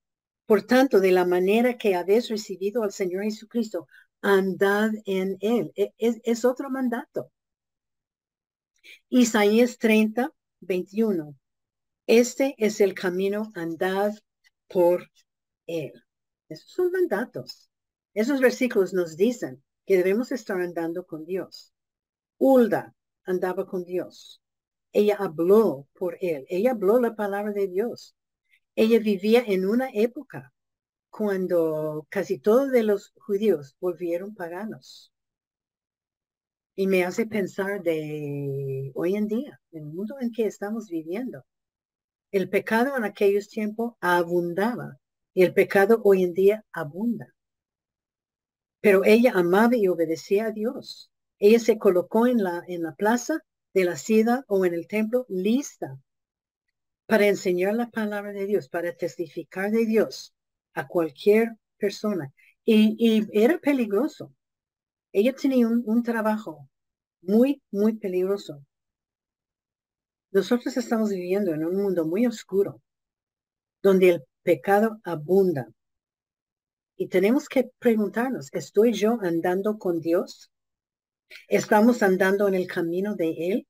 [0.46, 3.88] Por tanto, de la manera que habéis recibido al Señor Jesucristo,
[4.22, 5.72] andad en él.
[5.76, 7.32] E, es, es otro mandato.
[9.10, 11.36] Isaías 30, 21.
[12.08, 14.14] Este es el camino, andad
[14.68, 15.10] por
[15.68, 15.94] él.
[16.50, 17.70] Esos son mandatos.
[18.14, 21.74] Esos versículos nos dicen que debemos estar andando con Dios.
[22.38, 24.42] Hulda andaba con Dios.
[24.92, 26.46] Ella habló por él.
[26.50, 28.16] Ella habló la palabra de Dios.
[28.76, 30.54] Ella vivía en una época
[31.10, 35.12] cuando casi todos de los judíos volvieron paganos.
[36.76, 41.46] Y me hace pensar de hoy en día, en el mundo en que estamos viviendo.
[42.32, 44.98] El pecado en aquellos tiempos abundaba
[45.34, 47.36] y el pecado hoy en día abunda.
[48.82, 51.12] Pero ella amaba y obedecía a Dios.
[51.38, 53.44] Ella se colocó en la, en la plaza
[53.74, 56.00] de la ciudad o en el templo lista
[57.08, 60.34] para enseñar la palabra de Dios, para testificar de Dios
[60.80, 62.34] a cualquier persona.
[62.66, 64.34] Y, era peligroso.
[65.12, 66.70] Ella tenía un trabajo
[67.22, 68.64] muy, muy peligroso.
[70.32, 72.82] Nosotros estamos viviendo en un mundo muy oscuro,
[73.82, 75.68] donde el pecado abunda.
[76.96, 80.52] Y tenemos que preguntarnos, ¿estoy yo andando con Dios?
[81.48, 83.68] ¿Estamos andando en el camino de Él?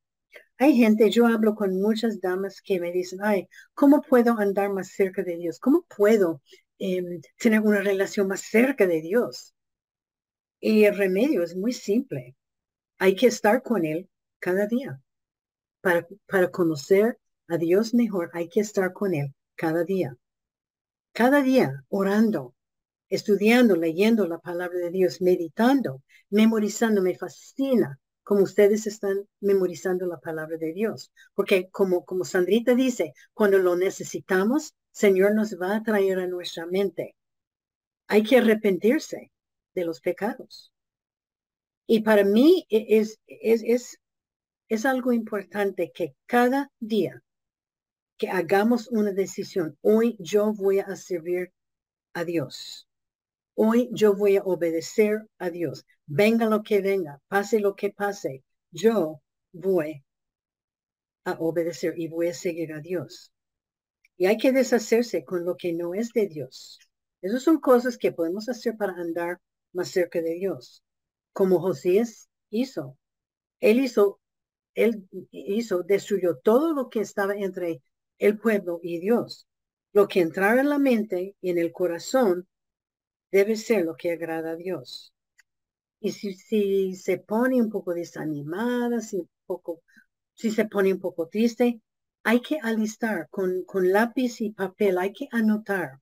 [0.58, 4.90] Hay gente, yo hablo con muchas damas que me dicen, ay, ¿cómo puedo andar más
[4.90, 5.60] cerca de Dios?
[5.60, 6.42] ¿Cómo puedo
[6.80, 9.54] em, tener una relación más cerca de Dios?
[10.60, 12.36] Y el remedio es muy simple.
[12.98, 15.02] Hay que estar con Él cada día.
[15.82, 20.16] Para, para conocer a Dios mejor hay que estar con Él cada día.
[21.14, 22.56] Cada día orando,
[23.10, 27.02] estudiando, leyendo la palabra de Dios, meditando, memorizando.
[27.02, 31.12] Me fascina como ustedes están memorizando la palabra de Dios.
[31.34, 36.66] Porque como, como Sandrita dice, cuando lo necesitamos, Señor nos va a traer a nuestra
[36.66, 37.16] mente.
[38.08, 39.32] Hay que arrepentirse
[39.76, 40.72] de los pecados.
[41.88, 44.00] Y para mí e, es, es, es
[44.70, 47.24] es algo importante que cada día
[48.18, 51.52] que hagamos una decisión, hoy yo voy a servir
[52.14, 52.88] a Dios.
[53.56, 55.86] Hoy yo voy a obedecer a Dios.
[56.06, 60.04] Venga lo que venga, pase lo que pase, yo voy
[61.26, 63.32] a obedecer y voy a seguir a Dios.
[64.20, 66.78] Y hay que deshacerse con lo que no es de Dios.
[67.24, 69.40] Esas son cosas que podemos hacer para andar
[69.74, 70.84] más cerca de Dios,
[71.34, 73.00] como Josías hizo.
[73.62, 74.20] Él hizo
[74.76, 77.82] él hizo, destruyó todo lo que estaba entre
[78.18, 79.48] el pueblo y Dios.
[79.94, 82.48] Lo que entrara en la mente y en el corazón
[83.32, 85.14] debe ser lo que agrada a Dios.
[86.00, 89.82] Y si, si se pone un poco desanimada, si, poco,
[90.34, 91.82] si se pone un poco triste,
[92.24, 96.00] hay que alistar con, lápiz y papel, hay que anotar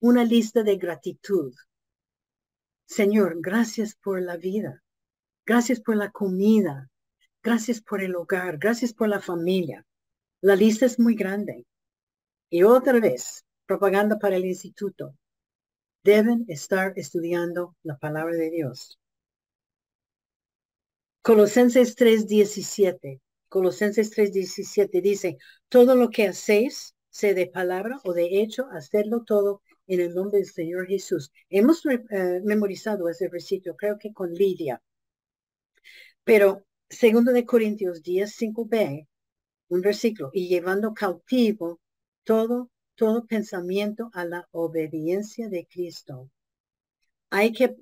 [0.00, 1.54] una lista de gratitud.
[2.86, 4.82] Señor, gracias por la vida.
[5.46, 6.90] Gracias por la comida.
[7.42, 9.86] Gracias por el hogar, gracias por la familia.
[10.40, 11.66] La lista es muy grande.
[12.50, 15.16] Y otra vez, propaganda para el instituto.
[16.04, 18.98] deben estar estudiando la palabra de Dios.
[21.22, 23.20] Colosenses 3:17.
[23.52, 25.36] Colosenses 3:17 dice,
[25.68, 30.38] todo lo que hacéis, sea de palabra o de hecho, hacerlo todo en el nombre
[30.38, 31.30] del Señor Jesús.
[31.50, 34.82] Hemos eh, memorizado ese versículo, creo que con Lidia.
[36.24, 39.06] Pero segundo de Corintios 10, 5b,
[39.68, 41.78] un versículo, y llevando cautivo
[42.24, 46.30] todo, todo pensamiento a la obediencia de Cristo.
[47.28, 47.76] Hay que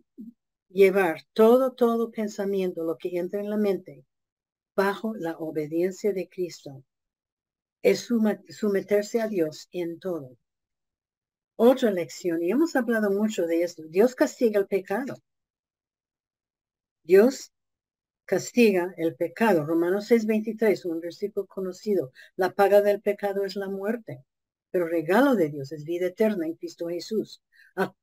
[0.68, 4.04] llevar todo, todo pensamiento, lo que entra en la mente,
[4.80, 6.82] bajo la obediencia de Cristo.
[7.82, 8.08] Es
[8.48, 10.38] someterse a Dios en todo.
[11.56, 15.16] Otra lección, y hemos hablado mucho de esto, Dios castiga el pecado.
[17.02, 17.52] Dios
[18.24, 19.66] castiga el pecado.
[19.66, 22.12] Romanos 6:23, un versículo conocido.
[22.36, 24.24] La paga del pecado es la muerte,
[24.70, 27.42] pero regalo de Dios es vida eterna en Cristo Jesús.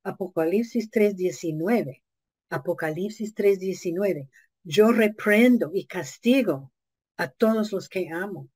[0.04, 2.04] Apocalipsis 3:19.
[2.50, 4.30] Apocalipsis 3:19.
[4.70, 6.74] Yo reprendo y castigo
[7.16, 8.50] a todos los que amo.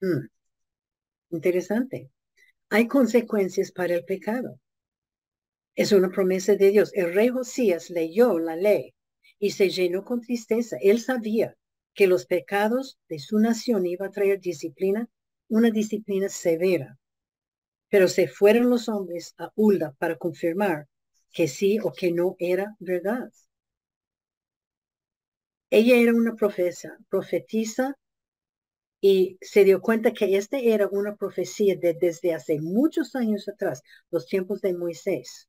[0.00, 0.28] Hmm.
[1.30, 2.12] Interesante.
[2.68, 4.60] Hay consecuencias para el pecado.
[5.74, 6.92] Es una promesa de Dios.
[6.94, 8.94] El rey Josías leyó la ley
[9.40, 10.76] y se llenó con tristeza.
[10.80, 11.56] Él sabía
[11.92, 15.08] que los pecados de su nación iba a traer disciplina,
[15.48, 17.00] una disciplina severa.
[17.88, 20.86] Pero se fueron los hombres a Ulda para confirmar
[21.32, 23.32] que sí o que no era verdad.
[25.70, 27.96] Ella era una profesa, profetisa
[29.00, 33.82] y se dio cuenta que esta era una profecía de desde hace muchos años atrás,
[34.10, 35.48] los tiempos de Moisés.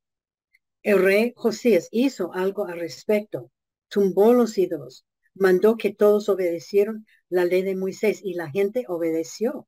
[0.83, 3.51] El rey Josías hizo algo al respecto
[3.89, 9.67] tumbó los ídolos, mandó que todos obedecieron la ley de Moisés y la gente obedeció.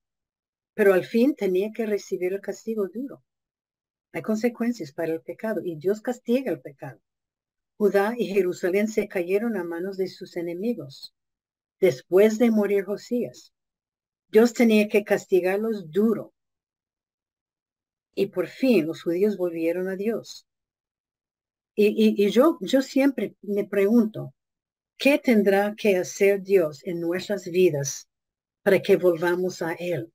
[0.73, 3.23] Pero al fin tenía que recibir el castigo duro.
[4.13, 6.99] Hay consecuencias para el pecado y Dios castiga el pecado.
[7.82, 11.15] Judá y Jerusalén se cayeron a manos de sus enemigos.
[11.79, 13.53] Después de morir Josías,
[14.27, 16.32] Dios tenía que castigarlos duro.
[18.13, 20.45] Y por fin los judíos volvieron a Dios.
[21.73, 24.36] Y, yo, yo siempre me pregunto,
[24.95, 28.07] ¿qué tendrá que hacer Dios en nuestras vidas
[28.61, 30.13] para que volvamos a Él?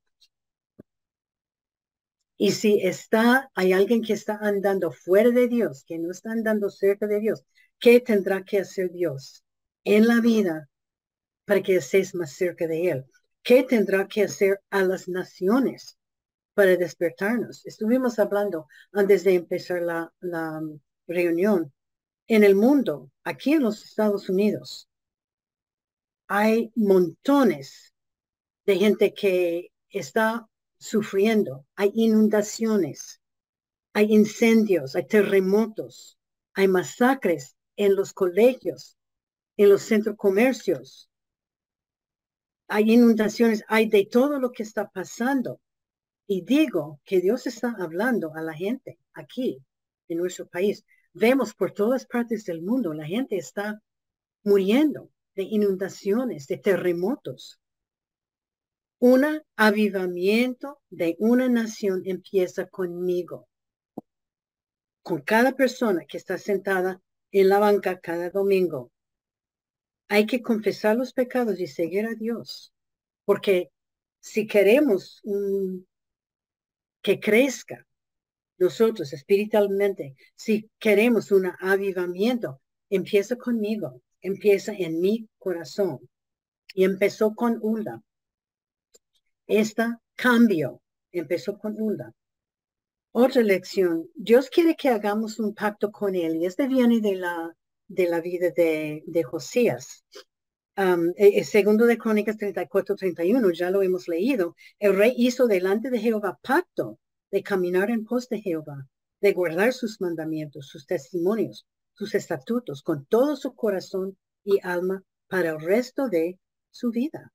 [2.39, 6.69] Y si está, hay alguien que está andando fuera de Dios, que no está andando
[6.69, 7.45] cerca de Dios,
[7.79, 9.43] ¿qué tendrá que hacer Dios
[9.85, 10.69] en la vida
[11.47, 13.07] para que estés más cerca de Él?
[13.43, 15.97] ¿Qué tendrá que hacer a las naciones
[16.53, 17.65] para despertarnos?
[17.65, 20.61] Estuvimos hablando antes de empezar la, la,
[21.07, 21.73] reunión
[22.27, 24.89] en el mundo, aquí en los Estados Unidos,
[26.27, 27.95] hay montones
[28.65, 30.49] de gente que está
[30.87, 31.67] sufriendo.
[31.75, 33.21] Hay inundaciones,
[33.93, 36.19] hay incendios, hay terremotos,
[36.55, 38.97] hay masacres en los colegios,
[39.57, 41.11] en los centros comercios.
[42.69, 45.61] Hay inundaciones, hay de todo lo que está pasando.
[46.27, 49.63] Y digo que Dios está hablando a la gente aquí
[50.09, 50.85] en nuestro país.
[51.13, 53.83] Vemos por todas partes del mundo, la gente está
[54.43, 57.61] muriendo de inundaciones, de terremotos.
[58.99, 63.47] Un avivamiento de una nación empieza conmigo,
[65.03, 68.91] con cada persona que está sentada en la banca cada domingo.
[70.09, 72.73] Hay que confesar los pecados y seguir a Dios,
[73.27, 73.71] porque
[74.21, 75.21] si queremos
[77.03, 77.87] que crezca
[78.57, 86.09] nosotros espiritualmente, si queremos un avivamiento, empieza conmigo, empieza en mi corazón.
[86.73, 88.03] Y empezó con Ulda.
[89.47, 89.85] Este
[90.17, 90.83] cambio
[91.13, 92.13] empezó con Ulda.
[93.13, 97.57] Otra lección, Dios quiere que hagamos un pacto con Él, y este viene de la,
[97.89, 100.05] de la vida de, Josías.
[100.77, 104.55] Eh, eh, segundo de Crónicas 34, 31, ya lo hemos leído.
[104.79, 106.99] El rey hizo delante de Jehová pacto
[107.31, 108.87] de caminar en pos de Jehová,
[109.21, 115.51] de guardar sus mandamientos, sus testimonios, sus estatutos con todo su corazón y alma para
[115.51, 116.39] el resto de
[116.71, 117.33] su vida.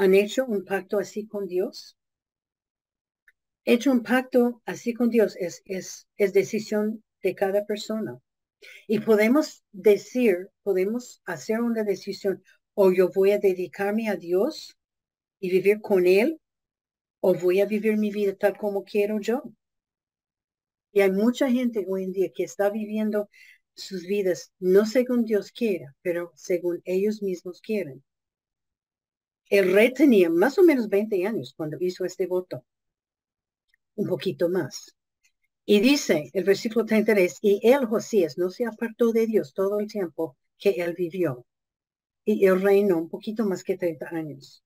[0.00, 1.98] ¿Han hecho un pacto así con Dios?
[3.66, 8.18] Hecho un pacto así con Dios es, es, es decisión de cada persona.
[8.86, 12.42] Y podemos decir, podemos hacer una decisión,
[12.72, 14.78] o yo voy a dedicarme a Dios
[15.38, 16.40] y vivir con Él
[17.20, 19.42] o voy a vivir mi vida tal como quiero yo.
[20.92, 23.28] Y hay mucha gente hoy en día que está viviendo
[23.74, 28.02] sus vidas no según Dios quiera, pero según ellos mismos quieren.
[29.50, 32.64] El rey tenía más o menos 20 años cuando hizo este voto,
[33.96, 34.94] un poquito más.
[35.66, 39.88] Y dice el versículo 33, y él, Josías, no se apartó de Dios todo el
[39.88, 41.44] tiempo que él vivió.
[42.24, 44.62] Y él reinó un poquito más que 30 años.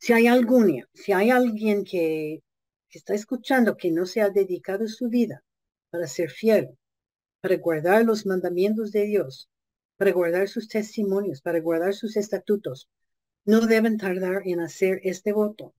[0.00, 2.42] Si hay alguna, si hay alguien que,
[2.88, 5.44] que está escuchando que no se ha dedicado su vida
[5.90, 6.76] para ser fiel,
[7.40, 9.48] para guardar los mandamientos de Dios,
[9.96, 12.88] para guardar sus testimonios, para guardar sus estatutos,
[13.44, 15.74] no deben tardar en hacer este voto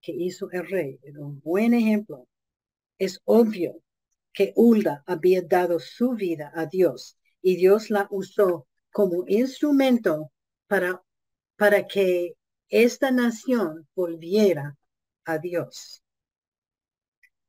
[0.00, 0.98] que hizo el rey.
[1.02, 2.26] Era un buen ejemplo.
[2.98, 3.82] Es obvio
[4.32, 10.30] que Ulda había dado su vida a Dios y Dios la usó como instrumento
[10.66, 11.02] para,
[11.56, 12.34] para que
[12.68, 14.76] esta nación volviera
[15.24, 16.02] a Dios.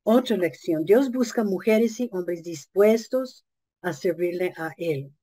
[0.03, 0.83] Otra lección.
[0.83, 3.45] Dios busca mujeres y hombres dispuestos
[3.81, 5.13] a servirle a Él.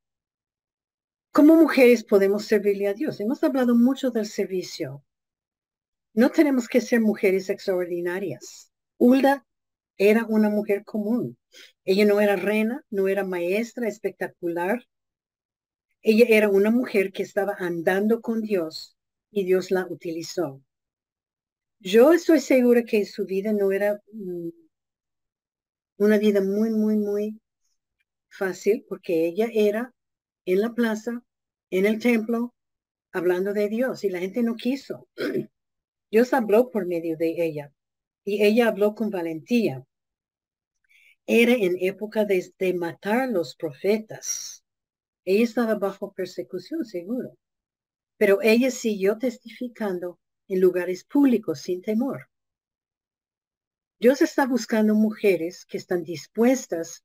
[1.32, 3.20] Como mujeres podemos servirle a Dios.
[3.20, 5.04] Hemos hablado mucho del servicio.
[6.14, 8.72] No tenemos que ser mujeres extraordinarias.
[8.96, 9.46] Ulda
[9.96, 11.36] era una mujer común.
[11.84, 14.84] Ella no era reina, no era maestra espectacular.
[16.02, 18.96] Ella era una mujer que estaba andando con Dios
[19.30, 20.62] y Dios la utilizó.
[21.80, 24.48] Yo estoy segura que su vida no era mm,
[25.98, 27.40] una vida muy, muy, muy
[28.28, 29.94] fácil porque ella era
[30.52, 31.22] en la plaza,
[31.70, 32.54] en el templo,
[33.12, 35.06] hablando de Dios y la gente no quiso.
[36.10, 37.70] Dios habló por medio de ella
[38.24, 39.84] y ella habló con valentía.
[41.26, 44.64] Era en época de, matar los profetas.
[45.26, 47.36] Ella estaba bajo persecución, seguro.
[48.16, 50.18] Pero ella siguió testificando
[50.48, 52.30] en lugares públicos sin temor.
[54.00, 57.04] Dios está buscando mujeres que están dispuestas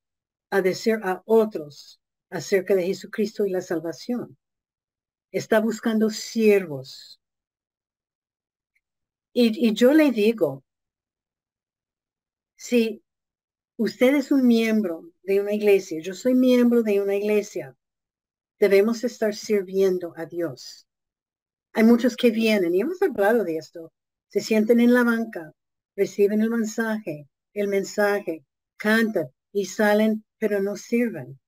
[0.50, 2.00] a decir a otros
[2.34, 4.38] acerca de Jesucristo y la salvación.
[5.32, 7.22] Está buscando siervos.
[9.34, 10.64] Y, yo le digo,
[12.56, 13.04] si
[13.78, 17.76] usted es un miembro de una iglesia, yo soy miembro de una iglesia,
[18.60, 20.88] debemos estar sirviendo a Dios.
[21.74, 23.92] Hay muchos que vienen, y hemos hablado de esto,
[24.28, 25.52] se sienten en la banca,
[25.96, 28.46] reciben el mensaje, el mensaje,
[28.78, 31.40] cantan y salen pero no sirven.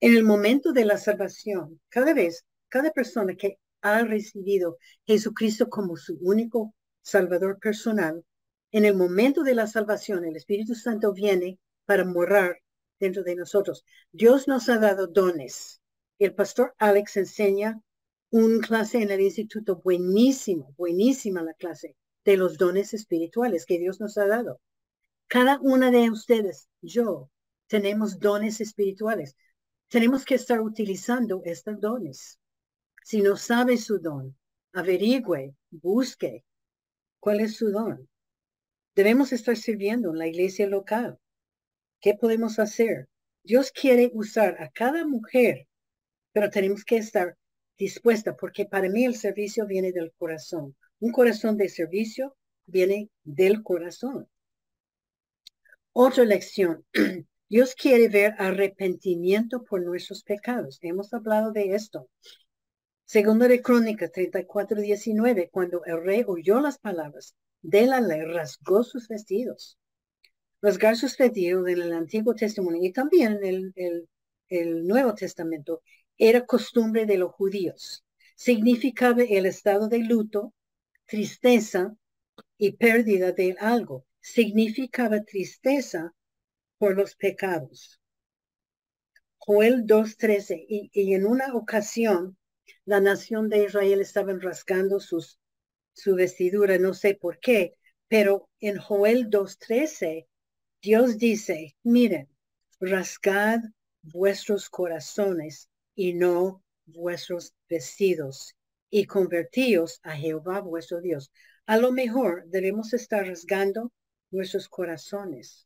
[0.00, 4.76] En el momento de la salvación, cada vez, cada persona que ha recibido
[5.06, 8.24] Jesucristo como su único Salvador personal,
[8.72, 12.58] en el momento de la salvación, el Espíritu Santo viene para morar
[13.00, 13.84] dentro de nosotros.
[14.12, 15.80] Dios nos ha dado dones.
[16.18, 17.80] El pastor Alex enseña
[18.30, 24.00] un clase en el instituto buenísimo, buenísima la clase de los dones espirituales que Dios
[24.00, 24.60] nos ha dado.
[25.28, 27.30] Cada una de ustedes, yo,
[27.66, 29.36] tenemos dones espirituales.
[29.88, 32.40] Tenemos que estar utilizando estos dones.
[33.04, 34.36] Si no sabe su don,
[34.72, 36.44] averigüe, busque
[37.20, 38.08] cuál es su don.
[38.96, 41.18] Debemos estar sirviendo en la iglesia local.
[42.00, 43.08] ¿Qué podemos hacer?
[43.44, 45.68] Dios quiere usar a cada mujer,
[46.32, 47.36] pero tenemos que estar
[47.78, 50.74] dispuesta porque para mí el servicio viene del corazón.
[50.98, 54.28] Un corazón de servicio viene del corazón.
[55.92, 56.84] Otra lección.
[57.48, 60.78] Dios quiere ver arrepentimiento por nuestros pecados.
[60.82, 62.08] Hemos hablado de esto.
[63.04, 68.82] Segundo de Crónicas 34, 19, cuando el rey oyó las palabras de la ley, rasgó
[68.82, 69.78] sus vestidos.
[70.60, 74.08] Rasgar sus vestidos en el Antiguo Testamento y también en el,
[74.48, 75.82] el Nuevo Testamento
[76.18, 78.04] era costumbre de los judíos.
[78.34, 80.52] Significaba el estado de luto,
[81.06, 81.94] tristeza
[82.58, 86.12] y pérdida de algo significaba tristeza
[86.78, 88.00] por los pecados.
[89.38, 92.36] Joel 2.13, y, y en una ocasión
[92.84, 95.38] la nación de Israel estaba rasgando sus,
[95.92, 100.26] su vestidura, no sé por qué, pero en Joel 2.13
[100.82, 102.28] Dios dice, miren,
[102.80, 103.60] rasgad
[104.02, 108.54] vuestros corazones y no vuestros vestidos
[108.90, 111.32] y convertíos a Jehová vuestro Dios.
[111.66, 113.92] A lo mejor debemos estar rasgando
[114.30, 115.65] nuestros corazones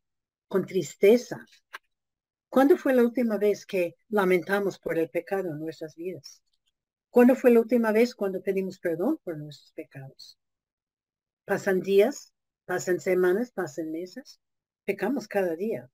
[0.50, 1.46] con tristeza.
[2.48, 6.42] ¿Cuándo fue la última vez que lamentamos por el pecado en nuestras vidas?
[7.08, 10.40] ¿Cuándo fue la última vez cuando pedimos perdón por nuestros pecados?
[11.44, 12.34] Pasan días,
[12.64, 14.40] pasan semanas, pasan meses.
[14.84, 15.88] Pecamos cada día.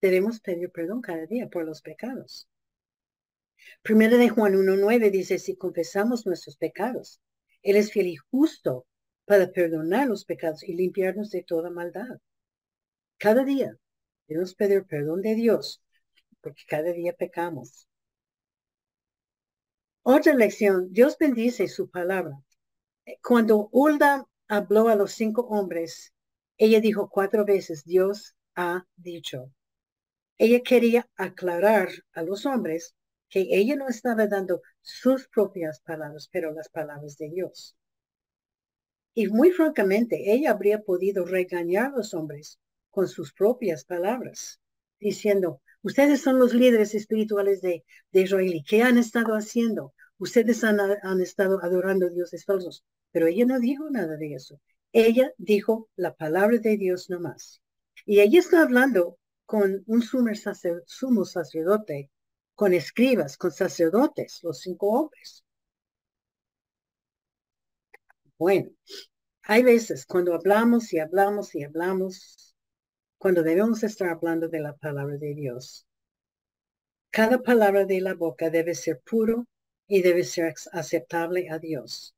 [0.00, 2.48] Debemos pedir perdón cada día por los pecados.
[3.82, 7.20] Primera de Juan 1.9 dice, si confesamos nuestros pecados,
[7.64, 8.86] Él es fiel y justo
[9.24, 12.20] para perdonar los pecados y limpiarnos de toda maldad.
[13.20, 13.76] Cada día
[14.26, 15.82] debemos pedir perdón de Dios,
[16.40, 17.86] porque cada día pecamos.
[20.02, 22.42] Otra lección, Dios bendice su palabra.
[23.22, 26.14] Cuando Hulda habló a los cinco hombres,
[26.56, 29.52] Ella dijo cuatro veces, Dios ha dicho.
[30.38, 32.94] Ella quería aclarar a los hombres
[33.28, 37.76] que ella no estaba dando sus propias palabras, pero las palabras de Dios.
[39.12, 42.58] Y muy francamente, ella habría podido regañar a los hombres
[42.90, 44.60] con sus propias palabras,
[44.98, 49.94] diciendo, ustedes son los líderes espirituales de, de Israel ¿qué han estado haciendo?
[50.20, 52.84] Ustedes han, estado adorando dioses falsos.
[53.10, 54.60] Pero ella no dijo nada de eso.
[54.92, 57.62] Ella dijo la palabra de Dios nomás.
[58.04, 62.10] Y ella está hablando con un sumo sacerdote,
[62.54, 65.42] con escribas, con sacerdotes, los cinco hombres.
[68.38, 68.70] Bueno,
[69.42, 72.49] hay veces cuando hablamos y hablamos y hablamos,
[73.20, 75.86] cuando debemos estar hablando de la palabra de Dios.
[77.10, 79.46] Cada palabra de la boca debe ser puro
[79.86, 82.14] y debe ser aceptable a Dios.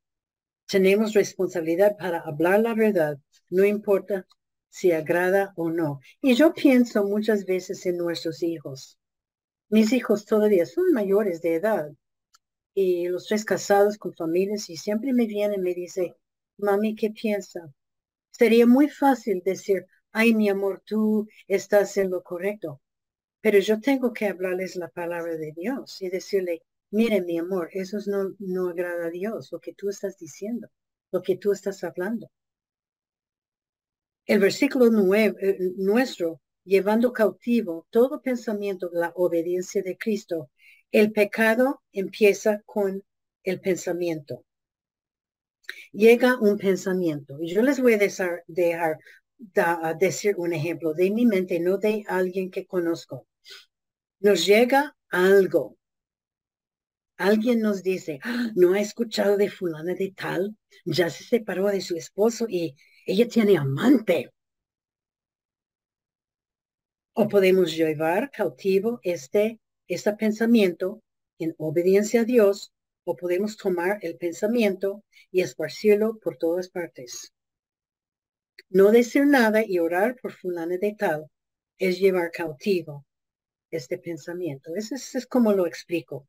[0.69, 3.19] Tenemos responsabilidad para hablar la verdad,
[3.51, 4.29] no importa
[4.69, 5.99] si agrada o no.
[6.21, 8.97] Y yo pienso muchas veces en nuestros hijos.
[9.71, 11.91] Mis hijos todavía son mayores de edad
[12.75, 16.15] y los tres casados con familias y siempre me vienen y me dice,
[16.59, 17.75] mami, ¿qué piensa?
[18.31, 22.81] Sería muy fácil decir, ay, mi amor, tú estás en lo correcto.
[23.41, 27.99] Pero yo tengo que hablarles la palabra de Dios y decirle, Mire, mi amor, eso
[28.07, 30.69] no, no agrada a Dios, lo que tú estás diciendo,
[31.11, 32.31] lo que tú estás hablando.
[34.27, 40.51] El versículo nueve, eh, nuestro, llevando cautivo todo pensamiento, la obediencia de Cristo.
[40.91, 43.03] El pecado empieza con
[43.43, 44.45] el pensamiento.
[45.93, 47.39] Llega un pensamiento.
[47.41, 48.99] Y yo les voy a dejar
[49.99, 53.27] decir un ejemplo de mi mente, no de alguien que conozco.
[54.21, 55.77] Nos llega algo
[57.23, 61.81] alguien nos dice, ah, no ha escuchado de fulana de tal, ya se separó de
[61.81, 62.75] su esposo y
[63.07, 64.31] ella tiene amante.
[67.15, 71.03] O podemos llevar cautivo este, este pensamiento
[71.39, 72.73] en obediencia a Dios,
[73.05, 77.32] o podemos tomar el pensamiento y esparcirlo por todas partes.
[78.75, 81.31] No decir nada y orar por fulana de tal
[81.77, 83.05] es llevar cautivo
[83.71, 84.75] este pensamiento.
[84.75, 86.27] Eso es como lo explico.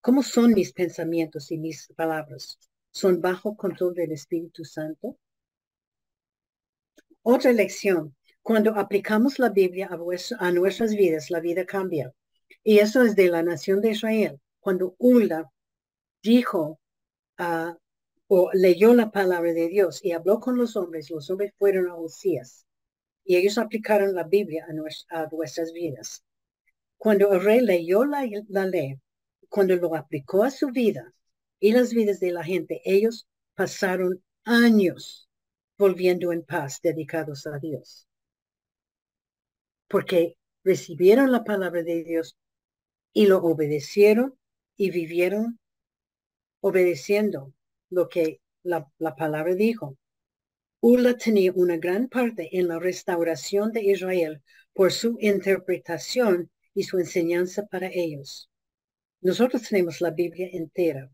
[0.00, 2.58] ¿Cómo son mis pensamientos y mis palabras?
[2.90, 5.18] ¿Son bajo control del Espíritu Santo?
[7.22, 8.16] Otra lección.
[8.42, 9.88] Cuando aplicamos la Biblia
[10.40, 12.12] a, nuestras vidas, la vida cambia.
[12.64, 14.40] Y eso es de la nación de Israel.
[14.58, 15.48] Cuando Ulda
[16.24, 16.80] dijo
[17.36, 17.78] ah,
[18.28, 21.96] o leyó la palabra de Dios y habló con los hombres, los hombres fueron a
[21.96, 22.66] Osías
[23.24, 26.24] y ellos aplicaron la Biblia a, nuestras vidas.
[26.96, 28.24] Cuando el rey leyó la
[28.66, 29.00] ley,
[29.48, 31.14] cuando lo aplicó a su vida
[31.58, 35.28] y las vidas de la gente, ellos pasaron años
[35.76, 38.06] volviendo en paz, dedicados a Dios.
[39.88, 42.36] Porque recibieron la palabra de Dios
[43.12, 44.38] y lo obedecieron
[44.76, 45.58] y vivieron
[46.60, 47.54] obedeciendo
[47.90, 49.96] lo que la, la palabra dijo.
[50.80, 56.98] Ula tenía una gran parte en la restauración de Israel por su interpretación y su
[56.98, 58.48] enseñanza para ellos.
[59.20, 61.10] Nosotros tenemos la Biblia entera.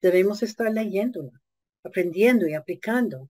[0.00, 1.42] Debemos estar leyéndola,
[1.82, 3.28] aprendiendo y aplicando.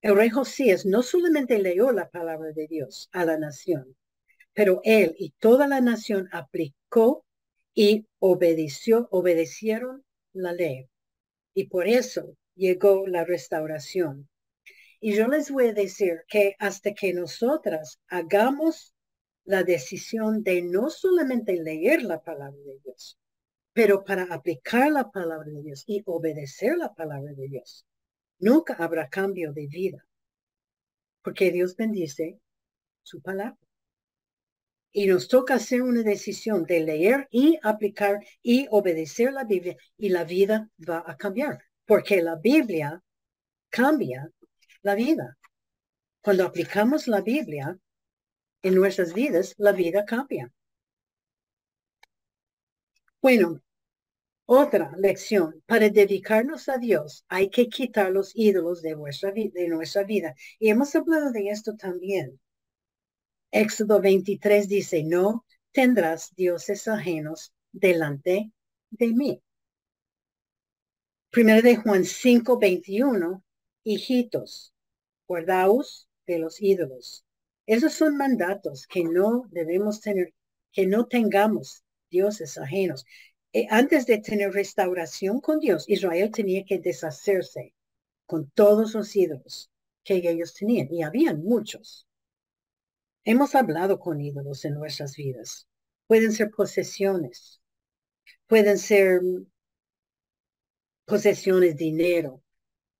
[0.00, 3.96] El rey Josías no solamente leyó la palabra de Dios a la nación,
[4.54, 7.24] pero él y toda la nación aplicó
[7.74, 10.88] y obedeció, obedecieron la ley.
[11.54, 14.28] Y por eso llegó la restauración.
[15.00, 18.94] Y yo les voy a decir que hasta que nosotras hagamos
[19.44, 23.18] la decisión de no solamente leer la palabra de Dios,
[23.72, 27.86] pero para aplicar la palabra de Dios y obedecer la palabra de Dios,
[28.38, 30.06] nunca habrá cambio de vida.
[31.22, 32.40] Porque Dios bendice
[33.02, 33.58] su palabra.
[34.96, 40.08] Y nos toca hacer una decisión de leer y aplicar y obedecer la Biblia y
[40.08, 41.58] la vida va a cambiar.
[41.84, 43.02] Porque la Biblia
[43.70, 44.30] cambia
[44.82, 45.36] la vida.
[46.22, 47.76] Cuando aplicamos la Biblia
[48.62, 50.50] en nuestras vidas, la vida cambia.
[53.20, 53.60] Bueno,
[54.46, 60.04] otra lección, para dedicarnos a Dios hay que quitar los ídolos de, nuestra, de nuestra
[60.04, 60.34] vida.
[60.58, 62.38] Y hemos hablado de esto también.
[63.54, 68.50] Éxodo 23 dice, no tendrás dioses ajenos delante
[68.90, 69.40] de mí.
[71.30, 73.44] Primero de Juan 5, 21,
[73.84, 74.74] hijitos,
[75.28, 77.24] guardaos de los ídolos.
[77.64, 80.34] Esos son mandatos que no debemos tener,
[80.72, 83.04] que no tengamos dioses ajenos.
[83.52, 87.72] Eh, antes de tener restauración con Dios, Israel tenía que deshacerse
[88.26, 89.70] con todos los ídolos.
[90.02, 92.06] que ellos tenían, y habían muchos.
[93.26, 95.66] Hemos hablado con ídolos en nuestras vidas.
[96.06, 97.62] Pueden ser posesiones,
[98.46, 99.22] pueden ser
[101.06, 102.42] posesiones, dinero,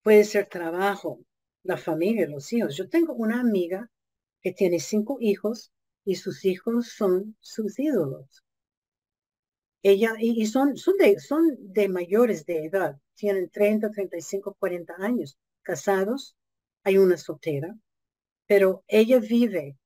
[0.03, 1.21] puede ser trabajo,
[1.63, 2.75] la familia, los hijos.
[2.75, 3.91] Yo tengo una amiga
[4.41, 5.71] que tiene cinco hijos
[6.07, 8.45] y sus hijos son sus ídolos.
[9.83, 15.37] Ella, y, son, son, de, son de mayores de edad, tienen 30, 35, 40 años,
[15.61, 16.35] casados,
[16.83, 17.77] hay una soltera,
[18.47, 19.77] pero ella vive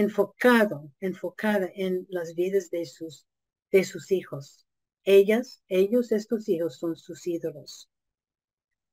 [0.00, 3.26] enfocado, enfocada en las vidas de sus,
[3.70, 4.66] de sus hijos.
[5.04, 7.90] Ellas, ellos, estos hijos son sus ídolos.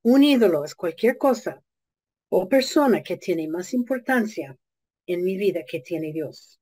[0.04, 1.64] Un ídolo es cualquier cosa
[2.30, 4.58] o persona que tiene más importancia
[5.06, 6.60] en mi vida que tiene Dios.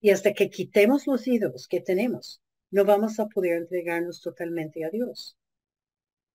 [0.00, 2.40] Y hasta que quitemos los ídolos que tenemos,
[2.70, 5.36] no vamos a poder entregarnos totalmente a Dios.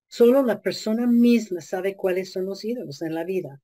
[0.07, 3.59] Solo la persona misma sabe cuáles son los ídolos en la vida.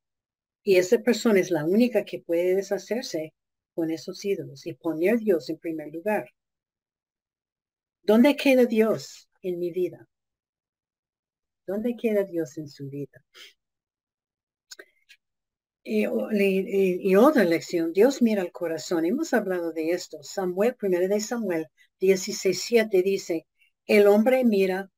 [0.64, 3.34] Y esa persona es la única que puede deshacerse
[3.80, 6.30] con esos ídolos y poner Dios en primer lugar.
[8.04, 10.06] ¿Dónde queda Dios en mi vida?
[11.66, 13.24] ¿Dónde queda Dios en su vida?
[15.82, 19.06] Y, otra lección, Dios mira el corazón.
[19.06, 20.22] Hemos hablado de esto.
[20.24, 21.68] Samuel, primero de Samuel
[22.02, 23.48] 16.7 dice,
[23.86, 24.92] el hombre mira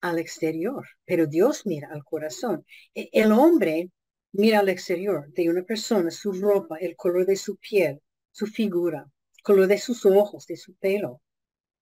[0.00, 2.64] al exterior, pero Dios mira al corazón.
[2.94, 3.90] E, el hombre
[4.36, 9.10] mira al exterior de una persona, su ropa, el color de su piel, su figura,
[9.36, 11.22] el color de sus ojos, de su pelo.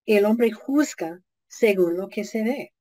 [0.07, 2.73] El hombre juzga según lo que se ve.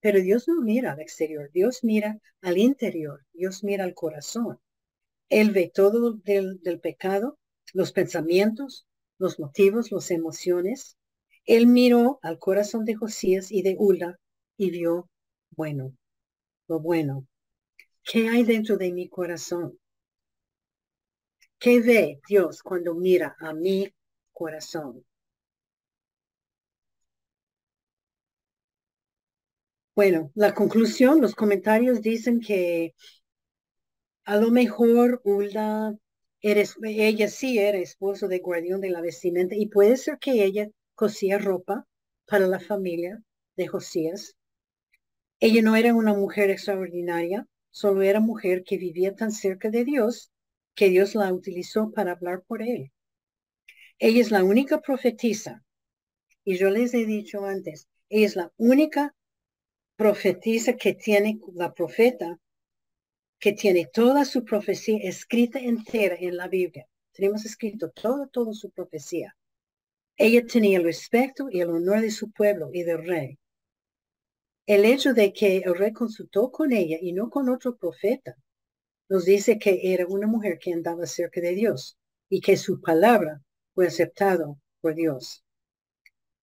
[0.00, 4.58] Pero Dios no mira al exterior, Dios mira al interior, Dios mira al corazón.
[5.28, 7.38] Él ve todo del, del pecado,
[7.72, 8.86] los pensamientos,
[9.18, 10.96] los motivos, las emociones.
[11.44, 14.18] Él miró al corazón de Josías y de Ula
[14.56, 15.08] y vio,
[15.50, 15.92] bueno,
[16.68, 17.26] lo bueno.
[18.06, 19.78] ¿Qué hay dentro de mi corazón?
[21.58, 23.92] ¿Qué ve Dios cuando mira a mi
[24.32, 25.04] corazón?
[29.96, 32.94] Bueno, la conclusión, los comentarios dicen que
[34.26, 35.96] a lo mejor Ulda,
[36.42, 40.68] eres, ella sí era esposo de guardián de la vestimenta y puede ser que ella
[40.94, 41.86] cosía ropa
[42.26, 43.22] para la familia
[43.56, 44.36] de Josías.
[45.40, 47.46] Ella no era una mujer extraordinaria,
[47.76, 50.32] solo era mujer que vivía tan cerca de Dios
[50.74, 52.90] que Dios la utilizó para hablar por él.
[53.98, 55.62] Ella es la única profetisa.
[56.42, 59.14] Y yo les he dicho antes, ella es la única
[59.94, 62.38] profetiza que tiene la profeta,
[63.38, 66.88] que tiene toda su profecía escrita entera en la Biblia.
[67.12, 69.36] Tenemos escrito todo, toda su profecía.
[70.16, 73.38] Ella tenía el respeto y el honor de su pueblo y del rey.
[74.66, 78.36] El hecho de que el rey consultó con ella y no con otro profeta,
[79.08, 81.96] nos dice que era una mujer que andaba cerca de Dios
[82.28, 83.40] y que su palabra
[83.74, 85.44] fue aceptado por Dios.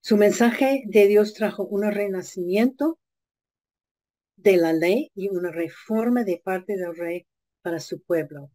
[0.00, 2.98] Su mensaje de Dios trajo un renacimiento
[4.36, 7.26] de la ley y una reforma de parte del rey
[7.60, 8.50] para su pueblo.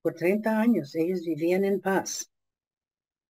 [0.00, 2.30] Por 30 años ellos vivían en paz.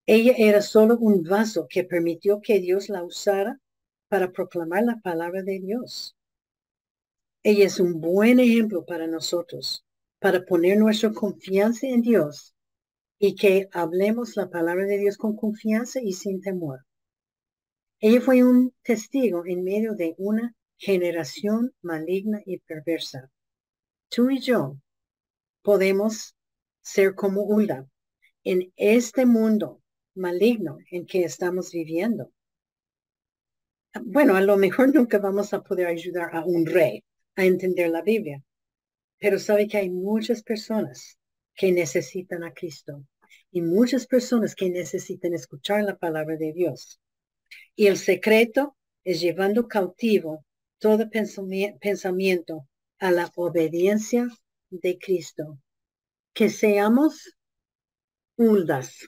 [0.05, 3.59] Ella era solo un vaso que permitió que Dios la usara
[4.13, 6.15] para proclamar la palabra de Dios.
[7.43, 9.87] Ella es un buen ejemplo para nosotros,
[10.19, 12.55] para poner nuestra confianza en Dios
[13.19, 16.81] y que hablemos la palabra de Dios con confianza y sin temor.
[18.01, 23.31] Ella fue un testigo en medio de una generación maligna y perversa.
[24.11, 24.77] Tú y yo
[25.63, 26.37] podemos
[26.83, 27.89] ser como Hulda
[28.45, 29.81] en este mundo
[30.15, 32.31] maligno en que estamos viviendo.
[34.01, 37.05] Bueno, a lo mejor nunca vamos a poder ayudar a un rey
[37.36, 38.43] a entender la Biblia,
[39.18, 41.18] pero sabe que hay muchas personas
[41.55, 43.05] que necesitan a Cristo
[43.51, 47.01] y muchas personas que necesitan escuchar la palabra de Dios.
[47.76, 50.43] Y el secreto es llevando cautivo
[50.78, 52.66] todo pensamiento
[52.99, 54.26] a la obediencia
[54.70, 55.59] de Cristo.
[56.32, 57.36] Que seamos
[58.36, 59.07] huldas,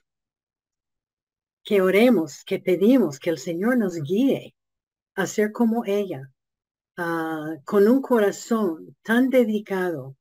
[1.62, 4.54] que oremos, que pedimos que el Señor nos guíe
[5.14, 6.30] a ser como ella,
[7.64, 10.16] con un corazón tan dedicado,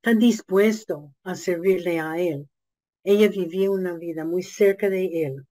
[0.00, 2.48] tan dispuesto a servirle a Él.
[3.02, 5.46] Ella vivía una vida muy cerca de Él.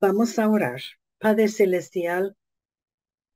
[0.00, 0.80] Vamos a orar.
[1.18, 2.36] Padre Celestial,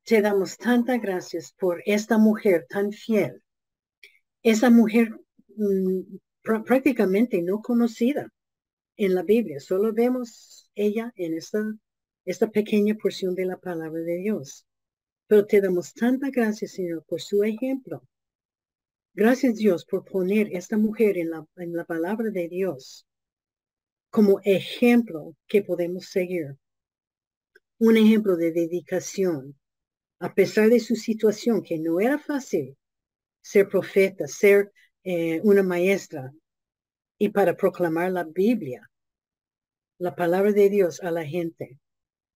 [0.05, 3.43] te damos tantas gracias por esta mujer tan fiel.
[4.43, 5.11] Esa mujer
[5.57, 6.01] mm,
[6.43, 8.28] prácticamente no conocida
[8.97, 9.61] en la Biblia.
[9.61, 11.61] Solo vemos ella en esta,
[12.25, 14.66] esta pequeña porción de la palabra de Dios.
[15.27, 18.03] Pero te damos tanta gracias, Señor, por su ejemplo.
[19.14, 23.07] Gracias Dios por poner esta mujer en la, en la palabra de Dios
[24.12, 26.57] como ejemplo que podemos seguir.
[27.79, 29.59] Un ejemplo de dedicación,
[30.20, 32.77] a pesar de su situación, que no era fácil
[33.41, 34.70] ser profeta, ser
[35.03, 36.31] eh, una maestra
[37.18, 38.89] y para proclamar la Biblia,
[39.99, 41.79] la palabra de Dios a la gente.